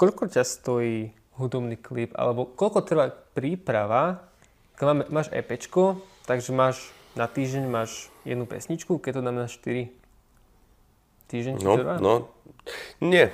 Koľko 0.00 0.32
ťa 0.32 0.44
stojí 0.48 1.12
hudobný 1.36 1.76
klip, 1.76 2.16
alebo 2.16 2.48
koľko 2.48 2.80
trvá 2.88 3.12
príprava, 3.12 4.24
máme, 4.80 5.04
máš 5.12 5.28
EPčko, 5.28 6.00
takže 6.24 6.56
máš 6.56 6.76
na 7.12 7.28
týždeň 7.28 7.64
máš 7.68 8.08
jednu 8.24 8.48
pesničku, 8.48 8.96
keď 8.96 9.20
to 9.20 9.24
dáme 9.24 9.40
na 9.44 9.48
4 9.48 9.92
týždeň 11.28 11.54
no, 11.60 11.72
trvá? 11.76 11.94
No, 12.00 12.32
nie, 13.04 13.28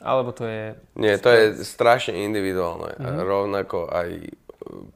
alebo 0.00 0.32
to 0.32 0.44
je... 0.44 0.76
Nie, 0.96 1.16
to 1.16 1.32
je 1.32 1.64
strašne 1.64 2.16
individuálne. 2.20 2.96
Mm-hmm. 2.96 3.16
Rovnako 3.24 3.78
aj 3.88 4.08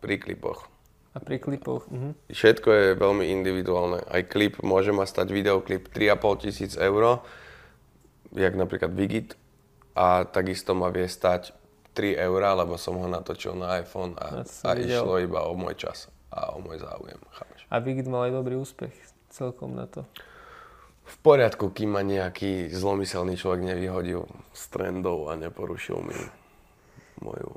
pri 0.04 0.16
klipoch. 0.20 0.68
A 1.16 1.18
pri 1.18 1.40
klipoch? 1.40 1.88
Mm-hmm. 1.88 2.12
Všetko 2.30 2.68
je 2.70 2.86
veľmi 3.00 3.24
individuálne. 3.32 4.04
Aj 4.04 4.22
klip 4.22 4.60
môže 4.60 4.92
ma 4.92 5.08
stať 5.08 5.32
videoklip 5.32 5.88
3,5 5.90 6.44
tisíc 6.44 6.72
eur, 6.76 7.24
jak 8.36 8.54
napríklad 8.54 8.92
Vigit. 8.92 9.34
A 9.96 10.22
takisto 10.28 10.76
ma 10.76 10.92
vie 10.92 11.08
stať 11.10 11.56
3 11.98 12.14
eur, 12.14 12.40
lebo 12.54 12.78
som 12.78 12.94
ho 13.00 13.08
natočil 13.10 13.58
na 13.58 13.82
iPhone 13.82 14.14
a, 14.20 14.46
a 14.46 14.70
išlo 14.78 15.18
iba 15.18 15.42
o 15.48 15.58
môj 15.58 15.74
čas 15.74 16.06
a 16.30 16.54
o 16.54 16.62
môj 16.62 16.78
záujem. 16.78 17.18
Chápeš? 17.34 17.60
A 17.66 17.82
Vigit 17.82 18.06
mal 18.06 18.30
aj 18.30 18.32
dobrý 18.38 18.54
úspech 18.54 18.94
celkom 19.34 19.74
na 19.74 19.90
to 19.90 20.06
v 21.10 21.16
poriadku, 21.26 21.74
kým 21.74 21.98
ma 21.98 22.02
nejaký 22.06 22.70
zlomyselný 22.70 23.34
človek 23.34 23.66
nevyhodil 23.66 24.30
z 24.54 24.62
trendov 24.70 25.26
a 25.26 25.34
neporušil 25.34 25.98
mi 25.98 26.14
moju, 27.18 27.50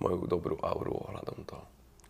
moju 0.00 0.18
dobrú 0.24 0.56
auru 0.64 1.04
ohľadom 1.04 1.44
toho. 1.44 1.64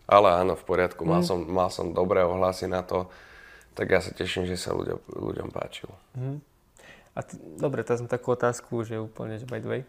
Ale 0.05 0.37
áno, 0.37 0.53
v 0.55 0.63
poriadku, 0.63 1.03
mal, 1.03 1.25
mm. 1.25 1.27
som, 1.27 1.39
mal 1.43 1.69
som 1.73 1.91
dobré 1.91 2.21
ohlasy 2.23 2.69
na 2.69 2.85
to, 2.85 3.09
tak 3.75 3.91
ja 3.91 3.99
sa 3.99 4.13
teším, 4.13 4.47
že 4.47 4.55
sa 4.55 4.71
ľudia, 4.71 5.01
ľuďom 5.11 5.51
páčilo. 5.51 5.91
Mm. 6.15 6.39
A 7.15 7.19
t- 7.25 7.39
dobre, 7.59 7.83
teraz 7.83 7.99
mám 7.99 8.11
takú 8.11 8.31
otázku, 8.31 8.85
že 8.87 9.01
úplne, 9.01 9.35
že 9.41 9.47
by 9.47 9.59
the 9.59 9.69
way. 9.69 9.81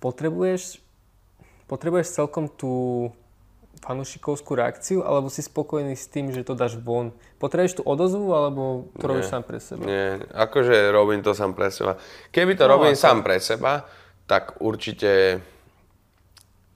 Potrebuješ, 0.00 0.80
potrebuješ 1.66 2.12
celkom 2.12 2.48
tú 2.48 3.08
fanúšikovskú 3.82 4.54
reakciu, 4.54 5.02
alebo 5.02 5.32
si 5.32 5.42
spokojný 5.42 5.98
s 5.98 6.06
tým, 6.06 6.30
že 6.30 6.46
to 6.46 6.54
dáš 6.54 6.78
von? 6.78 7.10
Potrebuješ 7.42 7.80
tú 7.80 7.82
odozvu, 7.82 8.30
alebo 8.30 8.90
to 8.98 9.04
Nie. 9.04 9.10
robíš 9.10 9.26
sám 9.30 9.42
pre 9.42 9.58
seba? 9.58 9.82
Nie, 9.82 10.22
akože 10.30 10.94
robím 10.94 11.20
to 11.24 11.32
sám 11.34 11.52
pre 11.56 11.72
seba. 11.72 11.98
Keby 12.30 12.54
to 12.54 12.64
no, 12.68 12.78
robím 12.78 12.94
ako... 12.94 13.02
sám 13.02 13.18
pre 13.26 13.36
seba, 13.42 13.84
tak 14.24 14.62
určite, 14.64 15.42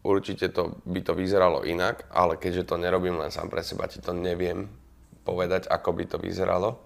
určite 0.05 0.53
to, 0.53 0.79
by 0.85 1.01
to 1.01 1.13
vyzeralo 1.17 1.65
inak, 1.65 2.05
ale 2.13 2.37
keďže 2.37 2.69
to 2.69 2.75
nerobím 2.77 3.17
len 3.17 3.33
sám 3.33 3.49
pre 3.49 3.65
seba, 3.65 3.89
ti 3.89 4.03
to 4.03 4.13
neviem 4.13 4.69
povedať, 5.25 5.69
ako 5.69 5.93
by 5.93 6.05
to 6.09 6.17
vyzeralo. 6.17 6.81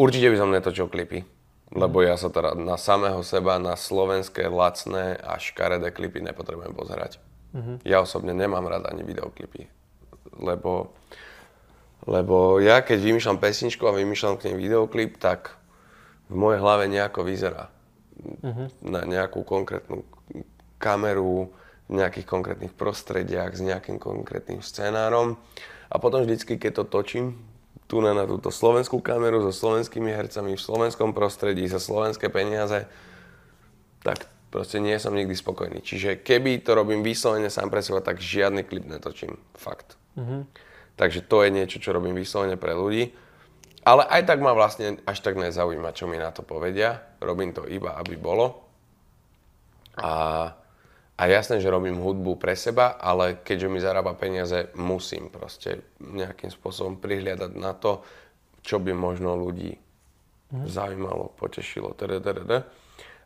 Určite 0.00 0.32
by 0.32 0.36
som 0.38 0.54
netočil 0.54 0.88
klipy, 0.88 1.28
lebo 1.76 2.00
ja 2.00 2.16
sa 2.16 2.32
teda 2.32 2.56
na 2.56 2.80
samého 2.80 3.20
seba, 3.20 3.60
na 3.60 3.76
slovenské 3.76 4.48
lacné 4.48 5.14
a 5.20 5.36
škaredé 5.36 5.92
klipy 5.92 6.24
nepotrebujem 6.24 6.72
pozerať. 6.72 7.29
Mm-hmm. 7.50 7.76
Ja 7.82 8.02
osobne 8.02 8.30
nemám 8.30 8.66
rád 8.70 8.86
ani 8.90 9.02
videoklipy, 9.02 9.66
lebo, 10.38 10.94
lebo 12.06 12.62
ja 12.62 12.78
keď 12.80 12.98
vymýšľam 13.02 13.42
pesničku 13.42 13.82
a 13.90 13.96
vymýšľam 13.96 14.38
k 14.38 14.50
nej 14.50 14.56
videoklip, 14.56 15.18
tak 15.18 15.58
v 16.30 16.36
mojej 16.38 16.62
hlave 16.62 16.86
nejako 16.86 17.26
vyzerá. 17.26 17.74
Mm-hmm. 18.20 18.66
Na 18.86 19.02
nejakú 19.02 19.42
konkrétnu 19.42 20.06
kameru, 20.78 21.50
v 21.90 21.98
nejakých 21.98 22.26
konkrétnych 22.26 22.72
prostrediach, 22.72 23.58
s 23.58 23.60
nejakým 23.66 23.98
konkrétnym 23.98 24.62
scenárom. 24.62 25.34
A 25.90 25.98
potom 25.98 26.22
vždycky, 26.22 26.54
keď 26.54 26.82
to 26.82 26.84
točím, 26.86 27.34
tu 27.90 27.98
na, 27.98 28.14
na 28.14 28.22
túto 28.22 28.54
slovenskú 28.54 29.02
kameru 29.02 29.42
so 29.42 29.50
slovenskými 29.50 30.14
hercami 30.14 30.54
v 30.54 30.62
slovenskom 30.62 31.10
prostredí 31.10 31.66
za 31.66 31.82
slovenské 31.82 32.30
peniaze, 32.30 32.86
tak 34.06 34.30
proste 34.50 34.82
nie 34.82 34.98
som 34.98 35.14
nikdy 35.14 35.32
spokojný. 35.32 35.78
Čiže 35.80 36.20
keby 36.26 36.66
to 36.66 36.74
robím 36.74 37.06
vyslovene 37.06 37.48
sám 37.48 37.70
pre 37.70 37.80
seba, 37.80 38.02
tak 38.02 38.18
žiadny 38.18 38.66
klip 38.66 38.84
netočím. 38.84 39.38
Fakt. 39.54 39.94
Mm-hmm. 40.18 40.42
Takže 40.98 41.24
to 41.24 41.46
je 41.46 41.50
niečo, 41.54 41.78
čo 41.78 41.94
robím 41.94 42.18
vyslovene 42.18 42.58
pre 42.58 42.74
ľudí. 42.74 43.14
Ale 43.80 44.04
aj 44.04 44.28
tak 44.28 44.44
ma 44.44 44.52
vlastne 44.52 45.00
až 45.08 45.24
tak 45.24 45.40
nezaujíma, 45.40 45.96
čo 45.96 46.04
mi 46.04 46.20
na 46.20 46.28
to 46.34 46.44
povedia. 46.44 47.00
Robím 47.22 47.56
to 47.56 47.64
iba, 47.64 47.96
aby 47.96 48.18
bolo. 48.20 48.68
A, 49.96 50.12
a 51.16 51.22
jasné, 51.24 51.64
že 51.64 51.72
robím 51.72 51.96
hudbu 51.96 52.36
pre 52.36 52.52
seba, 52.52 53.00
ale 53.00 53.40
keďže 53.40 53.72
mi 53.72 53.80
zarába 53.80 54.12
peniaze, 54.12 54.68
musím 54.76 55.32
proste 55.32 55.80
nejakým 55.96 56.52
spôsobom 56.52 57.00
prihliadať 57.00 57.56
na 57.56 57.72
to, 57.72 58.04
čo 58.60 58.76
by 58.76 58.92
možno 58.92 59.32
ľudí 59.40 59.80
mm. 60.52 60.68
zaujímalo, 60.68 61.32
potešilo. 61.40 61.96
Td, 61.96 62.20
td, 62.20 62.44
td 62.44 62.52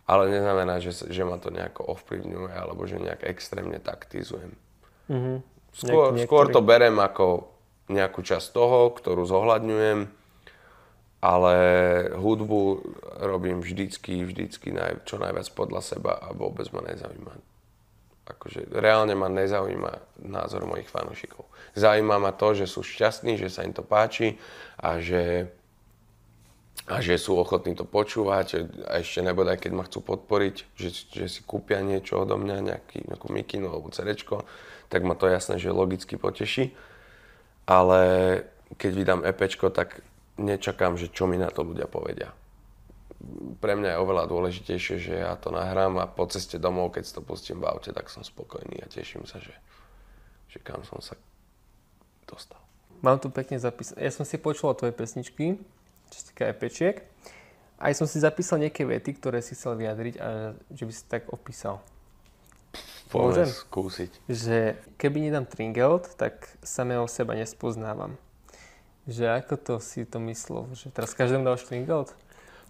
ale 0.04 0.28
neznamená, 0.28 0.80
že, 0.84 0.92
že 0.92 1.22
ma 1.24 1.40
to 1.40 1.48
nejako 1.48 1.96
ovplyvňuje 1.96 2.52
alebo 2.52 2.84
že 2.84 3.00
nejak 3.00 3.24
extrémne 3.24 3.80
taktizujem. 3.80 4.52
Mm-hmm. 5.08 5.36
Skôr, 5.74 6.06
Niek- 6.14 6.28
skôr 6.28 6.52
to 6.52 6.60
berem 6.60 6.96
ako 7.00 7.48
nejakú 7.88 8.24
časť 8.24 8.52
toho, 8.52 8.92
ktorú 8.92 9.28
zohľadňujem, 9.28 10.08
ale 11.24 11.56
hudbu 12.20 12.60
robím 13.24 13.64
vždycky, 13.64 14.24
vždycky 14.28 14.76
naj, 14.76 15.08
čo 15.08 15.16
najviac 15.16 15.48
podľa 15.56 15.80
seba 15.80 16.12
a 16.20 16.36
vôbec 16.36 16.68
ma 16.72 16.84
nezaujíma. 16.84 17.32
Akože 18.24 18.72
reálne 18.72 19.12
ma 19.12 19.28
nezaujíma 19.28 20.20
názor 20.24 20.64
mojich 20.64 20.88
fanúšikov. 20.88 21.44
Zaujíma 21.76 22.16
ma 22.16 22.32
to, 22.32 22.56
že 22.56 22.68
sú 22.68 22.80
šťastní, 22.80 23.36
že 23.36 23.52
sa 23.52 23.64
im 23.64 23.72
to 23.76 23.84
páči 23.84 24.40
a 24.80 25.00
že 25.00 25.52
a 26.84 27.00
že 27.00 27.16
sú 27.16 27.40
ochotní 27.40 27.72
to 27.72 27.88
počúvať 27.88 28.46
a 28.84 29.00
ešte 29.00 29.24
nebodaj, 29.24 29.56
keď 29.56 29.72
ma 29.72 29.88
chcú 29.88 30.04
podporiť, 30.04 30.76
že, 30.76 30.88
že 30.92 31.24
si 31.32 31.40
kúpia 31.40 31.80
niečo 31.80 32.20
odo 32.20 32.36
mňa, 32.36 32.56
nejaký, 32.60 33.08
nejakú 33.08 33.32
mikinu 33.32 33.72
alebo 33.72 33.88
cerečko, 33.88 34.44
tak 34.92 35.00
ma 35.08 35.16
to 35.16 35.24
jasné, 35.24 35.56
že 35.56 35.72
logicky 35.72 36.20
poteší. 36.20 36.76
Ale 37.64 38.00
keď 38.76 38.90
vydám 38.92 39.20
EPčko, 39.24 39.72
tak 39.72 40.04
nečakám, 40.36 41.00
že 41.00 41.08
čo 41.08 41.24
mi 41.24 41.40
na 41.40 41.48
to 41.48 41.64
ľudia 41.64 41.88
povedia. 41.88 42.36
Pre 43.64 43.72
mňa 43.72 43.96
je 43.96 44.02
oveľa 44.04 44.24
dôležitejšie, 44.28 44.96
že 45.00 45.14
ja 45.24 45.32
to 45.40 45.48
nahrám 45.48 45.96
a 45.96 46.04
po 46.04 46.28
ceste 46.28 46.60
domov, 46.60 46.92
keď 46.92 47.02
si 47.08 47.16
to 47.16 47.24
pustím 47.24 47.64
v 47.64 47.72
aute, 47.72 47.88
tak 47.96 48.12
som 48.12 48.20
spokojný 48.20 48.84
a 48.84 48.92
teším 48.92 49.24
sa, 49.24 49.40
že, 49.40 49.56
že 50.52 50.60
kam 50.60 50.84
som 50.84 51.00
sa 51.00 51.16
dostal. 52.28 52.60
Mám 53.00 53.24
tu 53.24 53.32
pekne 53.32 53.56
zapísané. 53.56 54.04
Ja 54.04 54.12
som 54.12 54.28
si 54.28 54.36
počul 54.36 54.76
tvoje 54.76 54.92
pesničky, 54.92 55.56
čo 56.14 56.22
sa 56.22 56.26
týka 56.30 56.46
epečiek. 56.46 57.02
Aj 57.74 57.90
som 57.90 58.06
si 58.06 58.22
zapísal 58.22 58.62
nejaké 58.62 58.86
vety, 58.86 59.18
ktoré 59.18 59.42
si 59.42 59.58
chcel 59.58 59.74
vyjadriť 59.74 60.14
a 60.22 60.54
že 60.70 60.84
by 60.86 60.92
si 60.94 61.02
tak 61.10 61.26
opísal. 61.34 61.82
Môžem 63.10 63.50
skúsiť. 63.50 64.10
Že 64.30 64.78
keby 64.94 65.26
nedám 65.30 65.46
Tringelt, 65.46 66.14
tak 66.14 66.46
samého 66.62 67.06
seba 67.10 67.34
nespoznávam. 67.34 68.14
Že 69.10 69.42
ako 69.42 69.54
to 69.58 69.74
si 69.82 70.06
to 70.06 70.22
myslel? 70.30 70.70
Že 70.74 70.94
teraz 70.94 71.14
každému 71.14 71.42
dáš 71.42 71.66
Tringelt? 71.66 72.14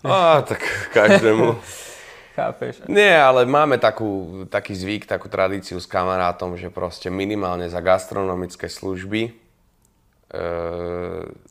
Á, 0.05 0.41
tak 0.45 0.61
každému. 0.97 1.61
Chápeš? 2.37 2.83
Nie, 2.91 3.15
ale 3.15 3.47
máme 3.47 3.79
takú, 3.79 4.43
taký 4.51 4.75
zvyk, 4.75 5.07
takú 5.07 5.31
tradíciu 5.31 5.79
s 5.79 5.87
kamarátom, 5.87 6.59
že 6.59 6.67
proste 6.67 7.07
minimálne 7.07 7.71
za 7.71 7.79
gastronomické 7.79 8.67
služby 8.67 9.44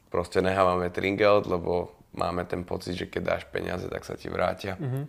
proste 0.10 0.40
nehávame 0.42 0.90
tringelt, 0.90 1.48
lebo 1.50 1.92
máme 2.14 2.46
ten 2.46 2.62
pocit, 2.62 2.94
že 2.94 3.10
keď 3.10 3.22
dáš 3.22 3.44
peniaze, 3.50 3.90
tak 3.90 4.06
sa 4.06 4.14
ti 4.14 4.30
vrátia. 4.30 4.78
Mm-hmm. 4.78 5.04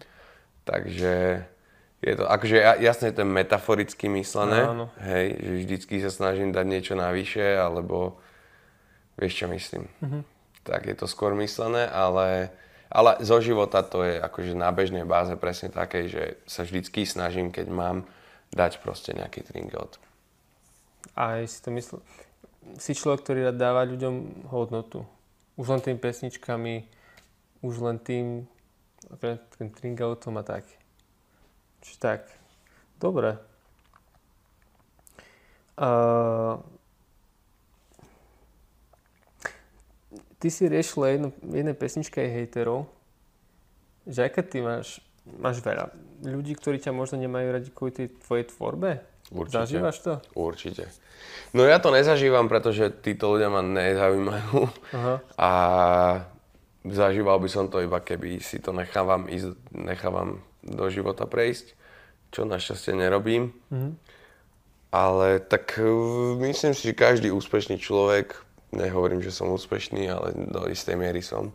Takže 0.64 1.44
je 2.00 2.14
to, 2.16 2.24
akože 2.24 2.56
jasne 2.80 3.12
je 3.12 3.16
to 3.20 3.24
metaforicky 3.24 4.08
myslené, 4.12 4.64
no, 4.68 4.88
hej, 5.00 5.37
že 5.40 5.52
vždycky 5.64 5.94
sa 6.00 6.12
snažím 6.12 6.52
dať 6.52 6.66
niečo 6.68 6.94
navyše, 6.96 7.56
alebo 7.56 8.20
vieš 9.16 9.44
čo 9.44 9.46
myslím. 9.52 9.88
Mm-hmm. 10.00 10.22
Tak 10.64 10.80
je 10.88 10.96
to 10.96 11.06
skôr 11.08 11.37
myslené, 11.37 11.88
ale, 11.88 12.52
ale 12.88 13.20
zo 13.20 13.40
života 13.40 13.84
to 13.84 14.04
je 14.04 14.16
akože 14.20 14.56
na 14.56 14.72
bežnej 14.72 15.04
báze 15.04 15.37
presne 15.37 15.68
také, 15.68 16.08
že 16.08 16.40
sa 16.48 16.64
vždycky 16.64 17.04
snažím, 17.04 17.52
keď 17.52 17.68
mám, 17.68 18.08
dať 18.54 18.80
proste 18.80 19.10
nejaký 19.12 19.44
tringelt. 19.44 19.98
A 21.18 21.42
si 21.44 21.58
to 21.60 21.74
myslel, 21.74 22.00
si 22.79 22.92
človek, 22.96 23.22
ktorý 23.22 23.40
rád 23.50 23.59
dáva 23.61 23.87
ľuďom 23.87 24.46
hodnotu. 24.50 25.05
Už 25.55 25.70
len 25.70 25.81
tými 25.81 25.98
pesničkami, 26.00 26.85
už 27.62 27.74
len 27.81 27.96
tým, 28.03 28.48
ten 29.59 29.68
tringautom 29.70 30.37
a 30.40 30.42
tak. 30.42 30.66
Čiže 31.85 31.98
tak. 32.00 32.20
Dobre. 32.98 33.37
Uh, 35.74 36.62
ty 40.38 40.53
si 40.53 40.70
riešil 40.70 41.03
jednu, 41.09 41.29
jednej 41.40 41.74
pesničke 41.74 42.22
aj 42.22 42.31
hejterov, 42.31 42.87
že 44.07 44.29
aké 44.29 44.44
ty 44.46 44.62
máš, 44.62 45.03
máš 45.27 45.59
veľa 45.64 45.90
ľudí, 46.22 46.55
ktorí 46.55 46.79
ťa 46.79 46.94
možno 46.94 47.18
nemajú 47.18 47.48
radi 47.48 47.68
kvôli 47.74 47.92
tej 47.96 48.09
tvojej 48.22 48.46
tvorbe? 48.55 49.13
Určite. 49.34 49.66
Zažívaš 49.66 49.96
to? 49.98 50.12
Určite. 50.38 50.86
No 51.50 51.66
ja 51.66 51.82
to 51.82 51.90
nezažívam, 51.90 52.46
pretože 52.46 52.94
títo 53.02 53.34
ľudia 53.34 53.50
ma 53.50 53.66
nezaujímajú. 53.66 54.58
Aha. 54.94 55.14
A 55.34 55.50
zažíval 56.86 57.42
by 57.42 57.48
som 57.50 57.66
to 57.66 57.82
iba, 57.82 57.98
keby 57.98 58.38
si 58.38 58.62
to 58.62 58.70
nechávam, 58.70 59.26
ísť, 59.26 59.58
nechávam 59.74 60.46
do 60.62 60.86
života 60.86 61.26
prejsť, 61.26 61.74
čo 62.30 62.46
našťastie 62.46 62.94
nerobím. 62.94 63.50
Mhm. 63.74 63.90
Ale 64.94 65.42
tak 65.42 65.74
e, 65.82 65.90
myslím 66.38 66.70
si, 66.70 66.86
že 66.86 66.94
každý 66.94 67.34
úspešný 67.34 67.82
človek, 67.82 68.38
nehovorím, 68.70 69.26
že 69.26 69.34
som 69.34 69.50
úspešný, 69.50 70.06
ale 70.06 70.30
do 70.34 70.70
istej 70.70 70.94
miery 70.94 71.18
som, 71.18 71.50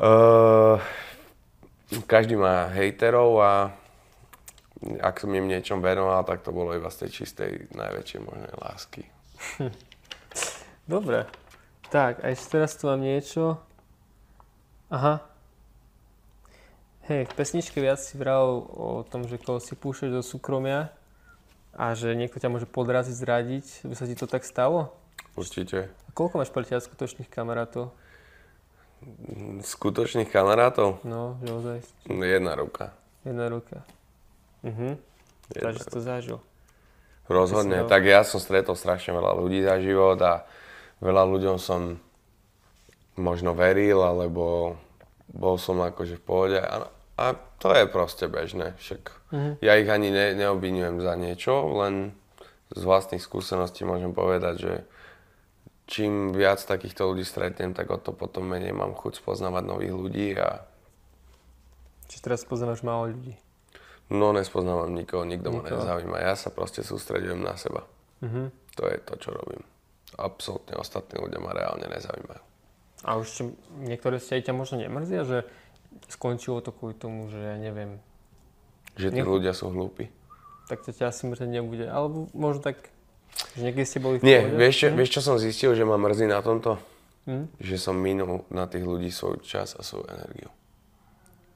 uh, 0.00 0.76
každý 2.08 2.36
má 2.36 2.68
hejterov 2.72 3.40
a 3.40 3.52
ak 4.82 5.22
som 5.22 5.30
im 5.32 5.46
niečom 5.46 5.78
venoval, 5.78 6.26
tak 6.26 6.42
to 6.42 6.50
bolo 6.50 6.74
iba 6.74 6.90
z 6.90 7.06
tej 7.06 7.10
čistej 7.22 7.52
najväčšej 7.72 8.20
možnej 8.20 8.54
lásky. 8.58 9.02
Dobre. 10.90 11.30
Tak, 11.88 12.26
a 12.26 12.34
ešte 12.34 12.58
teraz 12.58 12.74
tu 12.74 12.90
mám 12.90 12.98
niečo. 12.98 13.56
Aha. 14.90 15.22
Hej, 17.06 17.28
v 17.28 17.34
pesničke 17.36 17.78
viac 17.84 18.00
si 18.00 18.16
vral 18.16 18.64
o 18.64 19.04
tom, 19.04 19.28
že 19.28 19.36
koho 19.36 19.60
si 19.60 19.76
púšaš 19.76 20.10
do 20.10 20.22
súkromia 20.24 20.88
a 21.76 21.92
že 21.92 22.16
niekto 22.16 22.40
ťa 22.40 22.48
môže 22.48 22.64
podraziť, 22.64 23.14
zradiť. 23.14 23.66
By 23.84 23.94
sa 23.94 24.08
ti 24.08 24.16
to 24.16 24.24
tak 24.24 24.42
stalo? 24.42 24.96
Určite. 25.36 25.90
A 25.90 26.10
koľko 26.16 26.40
máš 26.40 26.50
pre 26.54 26.64
skutočných 26.64 27.28
kamarátov? 27.28 27.92
Skutočných 29.60 30.32
kamarátov? 30.32 31.04
No, 31.04 31.36
že 31.44 31.50
ozaj. 31.52 31.78
Jedna 32.08 32.56
ruka. 32.56 32.96
Jedna 33.26 33.52
ruka. 33.52 33.84
Mhm. 34.64 34.96
Je 35.52 35.60
Takže 35.60 35.80
si 35.84 35.90
to 35.92 36.00
zažil. 36.00 36.38
Rozhodne, 37.28 37.84
tak 37.88 38.04
ja 38.04 38.24
som 38.24 38.40
stretol 38.40 38.76
strašne 38.76 39.16
veľa 39.16 39.32
ľudí 39.36 39.64
za 39.64 39.80
život 39.80 40.20
a 40.20 40.44
veľa 41.00 41.24
ľuďom 41.24 41.56
som 41.56 42.00
možno 43.16 43.56
veril, 43.56 44.04
alebo 44.04 44.76
bol 45.32 45.56
som 45.56 45.80
akože 45.80 46.20
v 46.20 46.24
pohode. 46.24 46.58
A, 46.60 46.88
a 47.16 47.26
to 47.60 47.72
je 47.72 47.84
proste 47.88 48.28
bežné. 48.28 48.76
Však 48.76 49.02
ja 49.64 49.72
ich 49.80 49.88
ani 49.88 50.12
ne, 50.12 50.36
neobvinujem 50.36 51.00
za 51.00 51.14
niečo, 51.16 51.52
len 51.80 52.12
z 52.72 52.82
vlastných 52.82 53.22
skúseností 53.22 53.88
môžem 53.88 54.12
povedať, 54.12 54.54
že 54.60 54.74
čím 55.88 56.32
viac 56.32 56.60
takýchto 56.60 57.12
ľudí 57.12 57.24
stretnem, 57.24 57.76
tak 57.76 57.88
o 57.92 58.00
to 58.00 58.12
potom 58.12 58.48
menej 58.48 58.72
mám 58.72 58.96
chuť 58.96 59.20
spoznávať 59.20 59.64
nových 59.64 59.94
ľudí 59.94 60.28
a 60.40 60.64
Čiže 62.04 62.20
teraz 62.20 62.44
poznáš 62.44 62.84
málo 62.84 63.16
ľudí. 63.16 63.34
No 64.08 64.30
nespoznávam 64.30 64.90
nikoho, 64.90 65.22
nikto 65.22 65.48
ma 65.48 65.62
nezaujíma. 65.62 66.18
Ja 66.18 66.34
sa 66.34 66.48
proste 66.48 66.80
sústredujem 66.80 67.38
na 67.38 67.54
seba. 67.54 67.84
Mhm. 68.20 68.52
To 68.74 68.82
je 68.84 68.96
to, 69.00 69.14
čo 69.16 69.30
robím. 69.30 69.62
Absolútne 70.14 70.74
ostatní 70.74 71.16
ľudia 71.16 71.38
ma 71.38 71.50
reálne 71.50 71.86
nezaujímajú. 71.86 72.42
A 73.02 73.16
už 73.16 73.26
či 73.28 73.42
niektoré 73.80 74.16
vzťahy 74.16 74.42
ťa 74.42 74.52
možno 74.52 74.78
nemrzia, 74.78 75.22
že 75.22 75.38
skončilo 76.08 76.58
to 76.58 76.70
kvôli 76.70 76.94
tomu, 76.94 77.28
že 77.28 77.36
ja 77.36 77.56
neviem, 77.56 78.00
Že 78.94 79.10
tí 79.10 79.16
Nech- 79.16 79.26
ľudia 79.28 79.50
sú 79.50 79.68
hlúpi. 79.68 80.06
tak 80.64 80.80
to 80.80 80.90
ťa 80.90 81.10
asi 81.10 81.26
mrzieť 81.26 81.50
nebude. 81.50 81.84
Alebo 81.84 82.30
možno 82.30 82.62
tak, 82.62 82.78
že 83.52 83.60
niekedy 83.60 83.84
ste 83.84 83.98
boli 83.98 84.16
v 84.16 84.22
Nie, 84.22 84.40
pohode. 84.40 84.56
vieš 84.56 84.74
čo, 84.76 84.86
vieš 84.88 85.10
čo 85.10 85.20
som 85.20 85.36
zistil, 85.36 85.70
že 85.72 85.82
ma 85.82 85.94
mrzí 85.94 86.24
na 86.24 86.40
tomto? 86.40 86.78
Hm? 87.24 87.50
Že 87.58 87.76
som 87.76 87.94
minul 87.94 88.46
na 88.48 88.64
tých 88.64 88.80
ľudí 88.80 89.08
svoj 89.08 89.42
čas 89.42 89.74
a 89.74 89.82
svoju 89.82 90.06
energiu. 90.08 90.48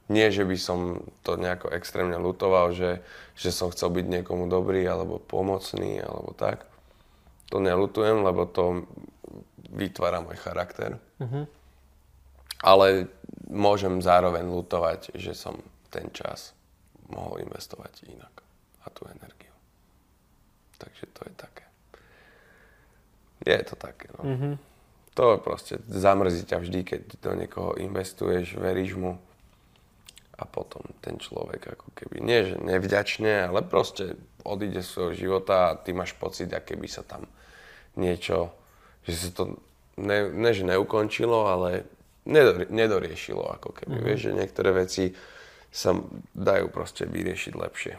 Nie, 0.09 0.33
že 0.33 0.41
by 0.41 0.57
som 0.57 1.05
to 1.21 1.37
nejako 1.37 1.69
extrémne 1.69 2.17
lutoval, 2.17 2.73
že, 2.73 3.05
že 3.37 3.53
som 3.53 3.69
chcel 3.69 3.93
byť 3.93 4.05
niekomu 4.09 4.49
dobrý 4.49 4.81
alebo 4.89 5.21
pomocný 5.21 6.01
alebo 6.01 6.33
tak. 6.33 6.65
To 7.53 7.61
nelutujem, 7.61 8.25
lebo 8.25 8.49
to 8.49 8.89
vytvára 9.69 10.25
môj 10.25 10.41
charakter. 10.41 10.97
Mhm. 11.21 11.45
Ale 12.59 13.07
môžem 13.47 14.01
zároveň 14.01 14.43
lutovať, 14.49 15.13
že 15.15 15.37
som 15.37 15.61
ten 15.93 16.09
čas 16.11 16.57
mohol 17.07 17.45
investovať 17.45 18.09
inak. 18.09 18.33
A 18.83 18.89
tú 18.89 19.05
energiu. 19.07 19.53
Takže 20.81 21.05
to 21.13 21.21
je 21.29 21.33
také. 21.37 21.65
Je 23.45 23.57
to 23.63 23.75
také, 23.77 24.09
no. 24.17 24.23
Mhm. 24.25 24.51
To 25.13 25.35
proste 25.37 25.83
zamrzí 25.85 26.47
ťa 26.47 26.57
vždy, 26.63 26.79
keď 26.81 27.01
do 27.19 27.31
niekoho 27.35 27.75
investuješ, 27.75 28.55
veríš 28.55 28.95
mu 28.95 29.19
a 30.39 30.47
potom 30.47 30.81
ten 31.03 31.19
človek 31.19 31.75
ako 31.75 31.91
keby, 31.91 32.23
nie 32.23 32.39
že 32.47 32.55
nevďačne, 32.63 33.51
ale 33.51 33.59
proste 33.67 34.15
odíde 34.47 34.79
svojho 34.79 35.13
života 35.13 35.75
a 35.75 35.77
ty 35.77 35.91
máš 35.91 36.15
pocit, 36.15 36.47
aké 36.55 36.79
by 36.79 36.87
sa 36.87 37.03
tam 37.03 37.27
niečo, 37.99 38.55
že 39.03 39.27
sa 39.27 39.29
to 39.35 39.43
ne, 39.99 40.31
ne 40.31 40.51
že 40.55 40.63
neukončilo, 40.63 41.51
ale 41.51 41.83
nedori, 42.23 42.71
nedoriešilo 42.71 43.43
ako 43.59 43.75
keby. 43.75 43.91
Mm-hmm. 43.99 44.07
Vieš, 44.07 44.19
že 44.23 44.37
niektoré 44.39 44.69
veci 44.71 45.05
sa 45.69 45.93
dajú 46.33 46.71
proste 46.71 47.03
vyriešiť 47.05 47.53
lepšie. 47.53 47.93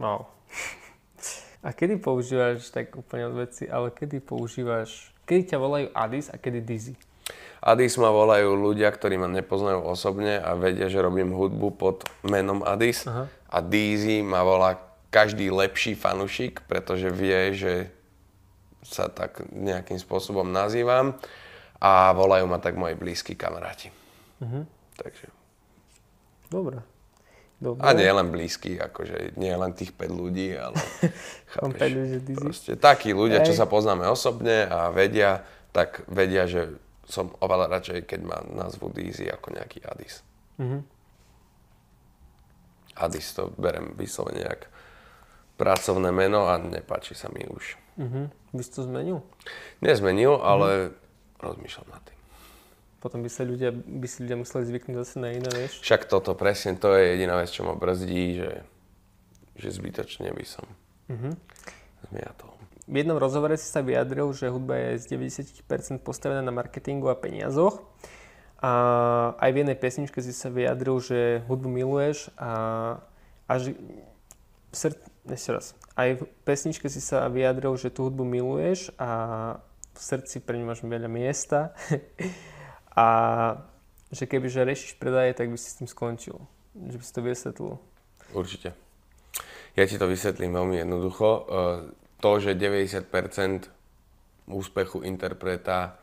Wow. 0.00 0.26
A 1.60 1.76
kedy 1.76 2.00
používaš, 2.00 2.72
tak 2.72 2.96
úplne 2.96 3.28
od 3.28 3.36
veci, 3.44 3.68
ale 3.68 3.92
kedy 3.92 4.24
používaš, 4.24 5.12
kedy 5.28 5.52
ťa 5.52 5.58
volajú 5.60 5.86
Addis 5.92 6.32
a 6.32 6.40
kedy 6.40 6.64
Dizzy? 6.64 6.96
Addis 7.60 8.00
ma 8.00 8.08
volajú 8.08 8.56
ľudia, 8.56 8.88
ktorí 8.88 9.20
ma 9.20 9.28
nepoznajú 9.28 9.84
osobne 9.84 10.40
a 10.40 10.56
vedia, 10.56 10.88
že 10.88 11.04
robím 11.04 11.36
hudbu 11.36 11.68
pod 11.76 12.08
menom 12.24 12.64
Addis. 12.64 13.04
Aha. 13.04 13.28
A 13.52 13.58
Deezy 13.60 14.24
ma 14.24 14.40
volá 14.40 14.80
každý 15.12 15.52
lepší 15.52 15.92
fanušik, 15.92 16.64
pretože 16.64 17.12
vie, 17.12 17.52
že 17.52 17.74
sa 18.80 19.12
tak 19.12 19.44
nejakým 19.52 20.00
spôsobom 20.00 20.48
nazývam 20.48 21.20
a 21.76 22.16
volajú 22.16 22.48
ma 22.48 22.56
tak 22.56 22.80
moji 22.80 22.96
blízki 22.96 23.36
kamaráti. 23.36 23.92
Mhm. 24.40 24.64
Takže. 24.96 25.26
Dobre. 26.48 26.80
Dobre. 27.60 27.84
A 27.84 27.92
nie 27.92 28.08
len 28.08 28.32
blízky, 28.32 28.80
akože 28.80 29.36
nie 29.36 29.52
len 29.52 29.76
tých 29.76 29.92
5 29.92 30.08
ľudí, 30.08 30.56
ale 30.56 30.80
chápeš, 31.52 31.92
ľudí, 31.92 32.32
proste 32.32 32.72
takí 32.72 33.12
ľudia, 33.12 33.44
čo 33.44 33.52
Hej. 33.52 33.60
sa 33.60 33.68
poznáme 33.68 34.08
osobne 34.08 34.64
a 34.64 34.88
vedia, 34.88 35.44
tak 35.76 36.08
vedia, 36.08 36.48
že 36.48 36.80
som 37.10 37.34
oveľa 37.42 37.66
radšej, 37.68 38.06
keď 38.06 38.20
ma 38.22 38.38
nazvu 38.46 38.88
Deezy 38.88 39.26
ako 39.26 39.52
nejaký 39.52 39.82
Addis. 39.82 40.22
Mhm. 40.56 40.78
Addis 42.96 43.32
to 43.32 43.50
berem 43.56 43.94
vyslovene 43.96 44.44
jak 44.44 44.68
pracovné 45.56 46.08
meno 46.10 46.48
a 46.48 46.56
nepáči 46.56 47.12
sa 47.12 47.28
mi 47.28 47.44
už. 47.44 47.76
Mhm. 48.00 48.32
By 48.50 48.62
si 48.64 48.70
to 48.72 48.82
zmenil? 48.82 49.18
Nezmenil, 49.84 50.40
ale 50.40 50.96
rozmýšľam 51.38 51.88
nad 51.92 52.02
tým. 52.02 52.18
Potom 53.00 53.24
by 53.24 53.30
sa 53.32 53.48
ľudia, 53.48 53.72
by 53.72 54.04
si 54.04 54.24
ľudia 54.24 54.36
museli 54.36 54.68
zvyknúť 54.68 54.96
zase 55.00 55.16
na 55.20 55.32
iné, 55.32 55.48
vieš? 55.48 55.80
Však 55.80 56.04
toto 56.04 56.36
presne, 56.36 56.76
to 56.76 56.92
je 56.92 57.16
jediná 57.16 57.40
vec, 57.40 57.48
čo 57.48 57.64
ma 57.64 57.72
brzdí, 57.72 58.36
že, 58.36 58.50
že 59.56 59.68
zbytočne 59.72 60.28
by 60.32 60.44
som 60.44 60.64
Mhm. 61.08 61.32
zmiatol. 62.12 62.52
V 62.90 63.06
jednom 63.06 63.22
rozhovore 63.22 63.54
si 63.54 63.70
sa 63.70 63.86
vyjadril, 63.86 64.34
že 64.34 64.50
hudba 64.50 64.74
je 64.74 64.98
z 64.98 65.14
90% 65.14 66.02
postavená 66.02 66.42
na 66.42 66.50
marketingu 66.50 67.06
a 67.06 67.14
peniazoch. 67.14 67.86
A 68.58 68.72
aj 69.38 69.50
v 69.54 69.58
jednej 69.62 69.78
pesničke 69.78 70.18
si 70.18 70.34
sa 70.34 70.50
vyjadril, 70.50 70.98
že 70.98 71.46
hudbu 71.46 71.70
miluješ 71.70 72.34
a, 72.34 72.50
a 73.46 73.52
že... 73.62 73.78
Sr... 74.74 74.98
Ešte 75.30 75.50
raz. 75.54 75.66
Aj 75.94 76.18
v 76.18 76.26
pesničke 76.42 76.90
si 76.90 76.98
sa 76.98 77.30
vyjadril, 77.30 77.78
že 77.78 77.94
tú 77.94 78.10
hudbu 78.10 78.26
miluješ 78.26 78.90
a 78.98 79.08
v 79.94 80.00
srdci 80.02 80.42
pre 80.42 80.58
ňu 80.58 80.66
máš 80.66 80.82
veľa 80.82 81.06
miesta. 81.06 81.70
a 82.98 83.06
že 84.10 84.26
keby 84.26 84.50
že 84.50 84.66
rešiš 84.66 84.98
predaje, 84.98 85.30
tak 85.38 85.46
by 85.46 85.54
si 85.54 85.70
s 85.70 85.78
tým 85.78 85.86
skončil. 85.86 86.42
Že 86.74 86.96
by 86.98 87.04
si 87.06 87.12
to 87.14 87.20
vysvetlil. 87.22 87.72
Určite. 88.34 88.74
Ja 89.78 89.86
ti 89.86 89.94
to 89.94 90.10
vysvetlím 90.10 90.58
veľmi 90.58 90.82
jednoducho. 90.82 91.46
To, 92.20 92.30
že 92.36 92.52
90% 92.56 93.72
úspechu 94.50 95.02
interpreta 95.02 95.96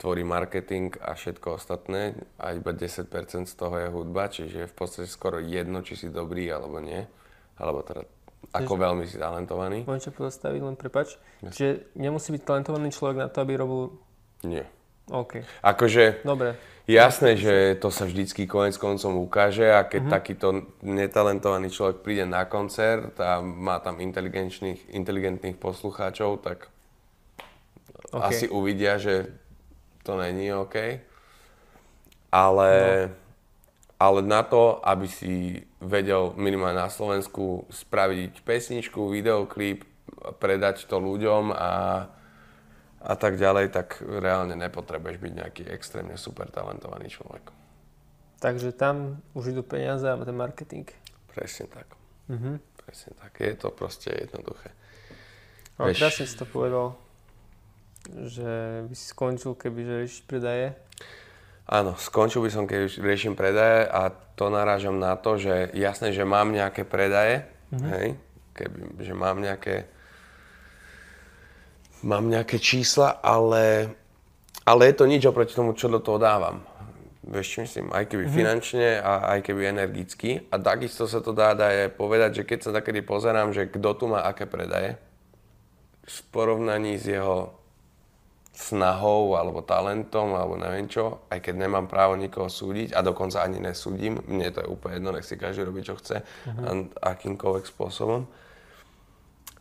tvorí 0.00 0.24
marketing 0.24 0.96
a 1.04 1.12
všetko 1.12 1.60
ostatné 1.60 2.16
a 2.40 2.56
iba 2.56 2.72
10% 2.72 3.10
z 3.44 3.54
toho 3.54 3.76
je 3.76 3.88
hudba, 3.92 4.32
čiže 4.32 4.64
je 4.64 4.70
v 4.70 4.76
podstate 4.76 5.08
skoro 5.10 5.36
jedno, 5.42 5.84
či 5.84 5.98
si 5.98 6.08
dobrý 6.08 6.48
alebo 6.48 6.80
nie. 6.80 7.04
Alebo 7.60 7.84
teda 7.84 8.08
ako 8.56 8.72
veľmi 8.80 9.04
si 9.04 9.20
talentovaný. 9.20 9.84
Môžem 9.84 10.08
ťa 10.08 10.16
pozastaviť, 10.16 10.60
len 10.64 10.76
prepač. 10.80 11.20
Čiže 11.44 11.92
nemusí 12.00 12.32
byť 12.32 12.42
talentovaný 12.42 12.88
človek 12.88 13.16
na 13.20 13.28
to, 13.28 13.44
aby 13.44 13.52
robil... 13.60 14.00
Nie. 14.48 14.64
OK, 15.10 15.42
Akože 15.66 16.22
dobre. 16.22 16.54
jasné, 16.86 17.34
že 17.34 17.74
to 17.82 17.90
sa 17.90 18.06
vždycky 18.06 18.46
konec 18.46 18.78
koncom 18.78 19.18
ukáže 19.26 19.66
a 19.66 19.82
keď 19.82 20.06
takýto 20.06 20.70
netalentovaný 20.86 21.74
človek 21.74 22.06
príde 22.06 22.24
na 22.30 22.46
koncert 22.46 23.18
a 23.18 23.42
má 23.42 23.82
tam 23.82 23.98
inteligentných, 23.98 24.94
inteligentných 24.94 25.58
poslucháčov, 25.58 26.46
tak 26.46 26.70
OK. 28.14 28.22
asi 28.22 28.46
uvidia, 28.46 29.02
že 29.02 29.34
to 30.06 30.14
není 30.14 30.54
OK. 30.54 31.02
Ale, 32.30 32.72
ale 33.98 34.20
na 34.22 34.46
to, 34.46 34.78
aby 34.86 35.10
si 35.10 35.66
vedel 35.82 36.38
minimálne 36.38 36.78
na 36.78 36.86
Slovensku 36.86 37.66
spraviť 37.66 38.46
pesničku, 38.46 39.10
videoklip, 39.10 39.82
predať 40.38 40.86
to 40.86 41.02
ľuďom 41.02 41.50
a, 41.50 41.70
a 43.00 43.14
tak 43.16 43.40
ďalej, 43.40 43.72
tak 43.72 44.00
reálne 44.04 44.52
nepotrebuješ 44.54 45.16
byť 45.16 45.32
nejaký 45.32 45.62
extrémne 45.72 46.20
super 46.20 46.52
talentovaný 46.52 47.08
človek. 47.08 47.48
Takže 48.40 48.72
tam 48.72 49.20
už 49.32 49.52
idú 49.52 49.60
peniaze 49.60 50.04
a 50.04 50.16
ten 50.16 50.36
marketing. 50.36 50.88
Presne 51.32 51.68
tak. 51.68 51.88
Mhm. 52.28 52.60
Presne 52.80 53.12
tak. 53.16 53.36
Je 53.40 53.56
to 53.56 53.70
proste 53.70 54.08
jednoduché. 54.10 54.72
Ale 55.76 55.92
Vieš- 55.92 56.00
krásne 56.00 56.24
si 56.28 56.36
to 56.36 56.44
povedal, 56.44 56.96
že 58.08 58.84
by 58.84 58.94
si 58.96 59.06
skončil, 59.08 59.52
keby 59.56 59.80
že 59.80 59.94
riešiš 60.04 60.22
predaje. 60.24 60.72
Áno, 61.70 61.94
skončil 61.94 62.42
by 62.42 62.50
som, 62.50 62.64
keď 62.66 62.98
riešim 62.98 63.38
predaje 63.38 63.86
a 63.86 64.10
to 64.10 64.50
narážam 64.50 64.98
na 64.98 65.14
to, 65.14 65.38
že 65.38 65.70
jasné, 65.70 66.10
že 66.10 66.26
mám 66.26 66.50
nejaké 66.50 66.82
predaje, 66.82 67.46
hej, 67.70 68.18
keby, 68.56 68.98
že 68.98 69.14
mám 69.14 69.38
nejaké 69.38 69.86
mám 72.02 72.28
nejaké 72.28 72.56
čísla, 72.60 73.20
ale, 73.20 73.92
ale 74.64 74.82
je 74.90 74.94
to 74.96 75.04
nič 75.08 75.22
oproti 75.26 75.52
tomu, 75.52 75.76
čo 75.76 75.92
do 75.92 76.00
toho 76.00 76.20
dávam. 76.20 76.64
Vieš, 77.20 77.46
čo 77.46 77.58
myslím, 77.62 77.86
aj 77.92 78.04
keby 78.10 78.24
finančne 78.32 78.98
a 78.98 79.36
aj 79.36 79.44
keby 79.44 79.70
energicky. 79.70 80.40
A 80.50 80.58
takisto 80.58 81.04
sa 81.04 81.20
to 81.20 81.30
dá, 81.36 81.52
dá 81.52 81.68
je 81.70 81.92
povedať, 81.92 82.42
že 82.42 82.46
keď 82.48 82.58
sa 82.58 82.70
takedy 82.74 83.04
pozerám, 83.04 83.52
že 83.52 83.68
kto 83.68 83.90
tu 83.94 84.04
má 84.10 84.24
aké 84.24 84.48
predaje, 84.48 84.96
v 86.10 86.18
porovnaní 86.34 86.98
s 86.98 87.06
jeho 87.06 87.54
snahou 88.50 89.38
alebo 89.38 89.64
talentom 89.64 90.36
alebo 90.36 90.58
neviem 90.58 90.90
čo, 90.90 91.24
aj 91.32 91.38
keď 91.40 91.54
nemám 91.64 91.86
právo 91.86 92.18
nikoho 92.18 92.50
súdiť 92.50 92.92
a 92.92 93.00
dokonca 93.00 93.40
ani 93.40 93.62
nesúdim, 93.62 94.20
mne 94.26 94.52
to 94.52 94.60
je 94.60 94.68
úplne 94.68 95.00
jedno, 95.00 95.10
nech 95.16 95.24
si 95.24 95.40
každý 95.40 95.64
robí 95.64 95.80
čo 95.80 95.96
chce 95.96 96.20
uh-huh. 96.20 96.92
akýmkoľvek 97.00 97.64
spôsobom. 97.64 98.26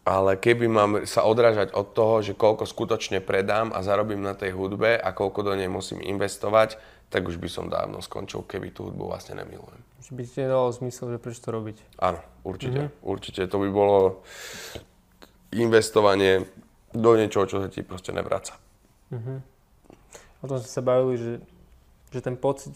Ale 0.07 0.39
keby 0.39 0.65
mám 0.65 0.91
sa 1.05 1.27
odrážať 1.27 1.75
od 1.75 1.91
toho, 1.93 2.23
že 2.23 2.33
koľko 2.33 2.65
skutočne 2.65 3.19
predám 3.21 3.75
a 3.75 3.83
zarobím 3.85 4.23
na 4.23 4.33
tej 4.33 4.55
hudbe 4.55 4.97
a 4.97 5.09
koľko 5.13 5.45
do 5.45 5.53
nej 5.53 5.67
musím 5.69 6.01
investovať, 6.01 6.79
tak 7.09 7.25
už 7.25 7.37
by 7.37 7.49
som 7.49 7.65
dávno 7.67 8.01
skončil, 8.01 8.45
keby 8.45 8.73
tú 8.73 8.89
hudbu 8.89 9.09
vlastne 9.11 9.37
nemilujem. 9.37 9.81
Že 10.05 10.11
by 10.15 10.21
ti 10.25 10.37
nedalo 10.41 10.69
zmysel, 10.73 11.05
že 11.13 11.17
prečo 11.21 11.41
to 11.45 11.49
robiť. 11.53 11.77
Áno, 12.01 12.19
určite. 12.41 12.89
Mm-hmm. 12.89 13.05
Určite. 13.05 13.41
To 13.49 13.57
by 13.61 13.69
bolo 13.69 13.97
investovanie 15.53 16.45
do 16.93 17.11
niečoho, 17.17 17.45
čo 17.45 17.61
sa 17.61 17.69
ti 17.69 17.85
proste 17.85 18.13
nevraca. 18.13 18.57
Uh-huh. 19.09 19.41
O 20.41 20.45
tom 20.45 20.57
sme 20.61 20.69
sa 20.69 20.81
bavili, 20.85 21.15
že, 21.17 21.33
že 22.13 22.19
ten 22.21 22.37
pocit 22.37 22.73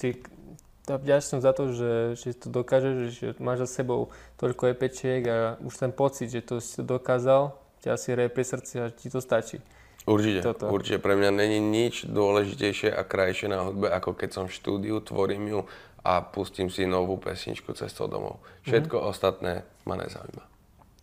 tá 0.84 1.00
vďačnosť 1.00 1.44
za 1.44 1.54
to, 1.56 1.64
že, 1.72 1.94
že 2.20 2.30
to 2.36 2.48
dokážeš, 2.52 2.96
že 3.16 3.28
máš 3.40 3.68
za 3.68 3.84
sebou 3.84 4.12
toľko 4.36 4.76
epečiek 4.76 5.24
a 5.28 5.36
už 5.64 5.74
ten 5.80 5.92
pocit, 5.96 6.28
že 6.28 6.44
to 6.44 6.60
si 6.60 6.84
dokázal, 6.84 7.56
ťa 7.84 7.96
asi 7.96 8.08
hraje 8.12 8.30
pri 8.32 8.44
srdci 8.44 8.74
a 8.84 8.86
ti 8.92 9.08
to 9.08 9.24
stačí. 9.24 9.64
Určite, 10.04 10.44
Toto. 10.44 10.68
určite. 10.68 11.00
Pre 11.00 11.16
mňa 11.16 11.32
není 11.32 11.64
nič 11.64 12.04
dôležitejšie 12.12 12.92
a 12.92 13.08
krajšie 13.08 13.48
na 13.48 13.64
hudbe, 13.64 13.88
ako 13.88 14.12
keď 14.12 14.30
som 14.36 14.46
v 14.52 14.56
štúdiu, 14.60 15.00
tvorím 15.00 15.48
ju 15.48 15.60
a 16.04 16.20
pustím 16.20 16.68
si 16.68 16.84
novú 16.84 17.16
pesničku 17.16 17.72
cestou 17.72 18.12
domov. 18.12 18.44
Všetko 18.68 19.00
mm-hmm. 19.00 19.12
ostatné 19.16 19.54
ma 19.88 19.96
nezaujíma. 19.96 20.44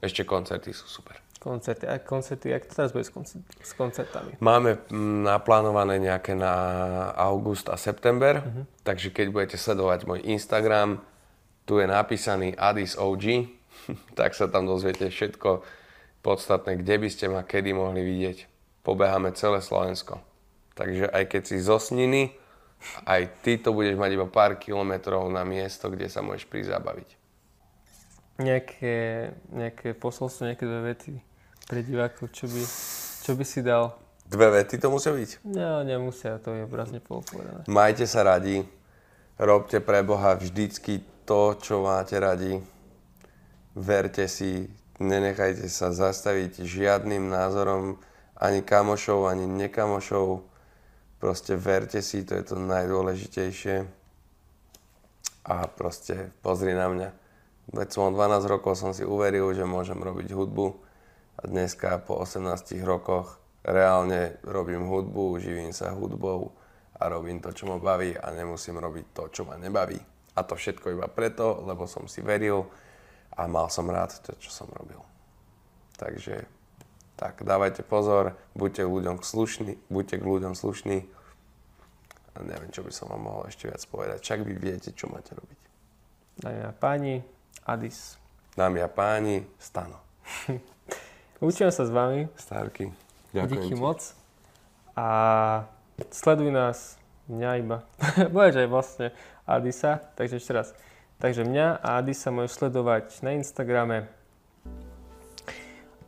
Ešte 0.04 0.28
koncerty 0.28 0.76
sú 0.76 0.84
super 0.84 1.16
koncerty. 1.40 1.88
A 1.88 1.98
koncerty, 1.98 2.52
jak 2.52 2.68
to 2.68 2.74
teraz 2.76 2.92
bude 2.92 3.04
s, 3.04 3.10
koncert, 3.10 3.42
s 3.64 3.72
koncertami? 3.72 4.36
Máme 4.44 4.76
mm, 4.92 5.24
naplánované 5.24 5.96
nejaké 5.96 6.36
na 6.36 6.52
august 7.16 7.72
a 7.72 7.80
september, 7.80 8.44
uh-huh. 8.44 8.68
takže 8.84 9.08
keď 9.08 9.26
budete 9.32 9.56
sledovať 9.56 10.04
môj 10.04 10.20
Instagram, 10.28 11.00
tu 11.64 11.80
je 11.80 11.88
napísaný 11.88 12.52
Addis 12.60 12.94
OG, 13.00 13.48
tak 14.20 14.36
sa 14.36 14.52
tam 14.52 14.68
dozviete 14.68 15.08
všetko 15.08 15.64
podstatné, 16.20 16.76
kde 16.84 16.94
by 17.00 17.08
ste 17.08 17.26
ma 17.32 17.40
kedy 17.40 17.72
mohli 17.72 18.04
vidieť. 18.04 18.38
Pobeháme 18.84 19.32
celé 19.32 19.64
Slovensko. 19.64 20.20
Takže 20.76 21.08
aj 21.08 21.24
keď 21.24 21.42
si 21.48 21.56
zo 21.60 21.80
Sniny, 21.80 22.36
aj 23.04 23.44
ty 23.44 23.60
to 23.60 23.76
budeš 23.76 23.96
mať 24.00 24.16
iba 24.16 24.24
pár 24.28 24.56
kilometrov 24.56 25.28
na 25.28 25.44
miesto, 25.44 25.92
kde 25.92 26.08
sa 26.08 26.24
môžeš 26.24 26.48
prísť 26.48 26.76
zabaviť. 26.76 27.08
Nejaké, 28.40 28.96
nejaké 29.52 29.92
posolstvo, 29.92 30.48
nejaké 30.48 30.64
dve 30.64 30.80
vety 30.96 31.29
pre 31.70 31.86
divákov, 31.86 32.34
čo 32.34 32.50
by, 32.50 32.62
čo 33.22 33.32
by 33.38 33.44
si 33.46 33.62
dal? 33.62 33.94
Dve 34.26 34.50
vety 34.50 34.82
to 34.82 34.90
musia 34.90 35.14
byť? 35.14 35.46
No, 35.46 35.86
nemusia, 35.86 36.42
to 36.42 36.50
je 36.50 36.66
obrazne 36.66 36.98
povedané. 36.98 37.62
Majte 37.70 38.10
sa 38.10 38.26
radi, 38.26 38.66
robte 39.38 39.78
pre 39.78 40.02
Boha 40.02 40.34
vždycky 40.34 40.98
to, 41.22 41.54
čo 41.62 41.86
máte 41.86 42.18
radi. 42.18 42.58
Verte 43.78 44.26
si, 44.26 44.66
nenechajte 44.98 45.70
sa 45.70 45.94
zastaviť 45.94 46.66
žiadnym 46.66 47.30
názorom 47.30 48.02
ani 48.34 48.66
kamošov, 48.66 49.30
ani 49.30 49.46
nekamošov. 49.46 50.42
Proste 51.22 51.54
verte 51.54 52.02
si, 52.02 52.26
to 52.26 52.34
je 52.34 52.50
to 52.50 52.58
najdôležitejšie. 52.58 53.86
A 55.46 55.54
proste 55.70 56.34
pozri 56.42 56.74
na 56.74 56.90
mňa. 56.90 57.08
Veď 57.70 57.88
som 57.94 58.10
12 58.10 58.42
rokov 58.50 58.74
som 58.74 58.90
si 58.90 59.06
uveril, 59.06 59.54
že 59.54 59.62
môžem 59.62 60.02
robiť 60.02 60.34
hudbu 60.34 60.89
a 61.40 61.48
dneska 61.48 62.04
po 62.04 62.20
18 62.20 62.76
rokoch 62.84 63.40
reálne 63.64 64.36
robím 64.44 64.84
hudbu, 64.84 65.40
živím 65.40 65.72
sa 65.72 65.96
hudbou 65.96 66.52
a 67.00 67.08
robím 67.08 67.40
to, 67.40 67.56
čo 67.56 67.64
ma 67.64 67.80
baví 67.80 68.12
a 68.12 68.28
nemusím 68.28 68.76
robiť 68.76 69.06
to, 69.16 69.22
čo 69.32 69.42
ma 69.48 69.56
nebaví. 69.56 69.96
A 70.36 70.44
to 70.44 70.52
všetko 70.52 71.00
iba 71.00 71.08
preto, 71.08 71.64
lebo 71.64 71.88
som 71.88 72.04
si 72.04 72.20
veril 72.20 72.68
a 73.32 73.48
mal 73.48 73.72
som 73.72 73.88
rád 73.88 74.20
to, 74.20 74.36
čo 74.36 74.52
som 74.52 74.68
robil. 74.68 75.00
Takže 75.96 76.44
tak, 77.16 77.40
dávajte 77.40 77.84
pozor, 77.84 78.36
buďte 78.52 78.84
ľuďom 78.84 79.24
slušní, 79.24 79.80
buďte 79.88 80.16
k 80.20 80.24
ľuďom 80.24 80.52
slušní. 80.52 80.98
A 82.36 82.44
neviem, 82.44 82.72
čo 82.72 82.84
by 82.84 82.92
som 82.92 83.08
vám 83.08 83.24
mohol 83.24 83.48
ešte 83.48 83.68
viac 83.68 83.80
povedať. 83.88 84.24
Však 84.24 84.40
vy 84.44 84.54
viete, 84.56 84.92
čo 84.92 85.08
máte 85.08 85.32
robiť. 85.36 85.60
Dámy 86.40 86.60
a 86.64 86.72
páni, 86.72 87.20
Adis. 87.68 88.16
Dámy 88.56 88.80
a 88.80 88.88
páni, 88.88 89.44
Stano. 89.60 90.00
Učím 91.40 91.72
sa 91.72 91.88
s 91.88 91.92
vami. 91.92 92.28
Stárky. 92.36 92.92
Ďakujem 93.32 93.48
Díky 93.64 93.72
ti. 93.72 93.80
moc. 93.80 94.12
A 94.92 95.06
sleduj 96.12 96.52
nás, 96.52 97.00
mňa 97.32 97.50
iba. 97.64 97.80
Budeš 98.36 98.60
aj 98.60 98.68
vlastne 98.68 99.06
Adisa, 99.48 100.04
takže 100.20 100.36
ešte 100.36 100.52
raz. 100.52 100.76
Takže 101.16 101.48
mňa 101.48 101.80
a 101.80 101.96
Adisa 101.96 102.28
môžeš 102.28 102.60
sledovať 102.60 103.24
na 103.24 103.40
Instagrame 103.40 104.12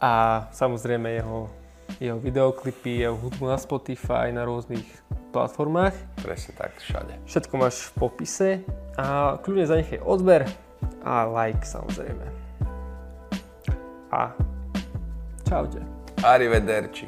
a 0.04 0.44
samozrejme 0.52 1.16
jeho, 1.16 1.48
jeho 1.96 2.18
videoklipy, 2.20 3.00
jeho 3.00 3.16
hudbu 3.16 3.48
na 3.48 3.56
Spotify, 3.56 4.36
na 4.36 4.44
rôznych 4.44 4.84
platformách. 5.32 5.96
Presne 6.20 6.52
tak, 6.60 6.76
všade. 6.76 7.24
Všetko 7.24 7.54
máš 7.56 7.88
v 7.88 7.92
popise 7.96 8.48
a 9.00 9.40
kľudne 9.40 9.64
zanechaj 9.64 10.04
odber 10.04 10.44
a 11.00 11.24
like 11.24 11.64
samozrejme. 11.64 12.28
A 14.12 14.36
Ćao 15.52 15.66
Arrivederci. 16.22 17.06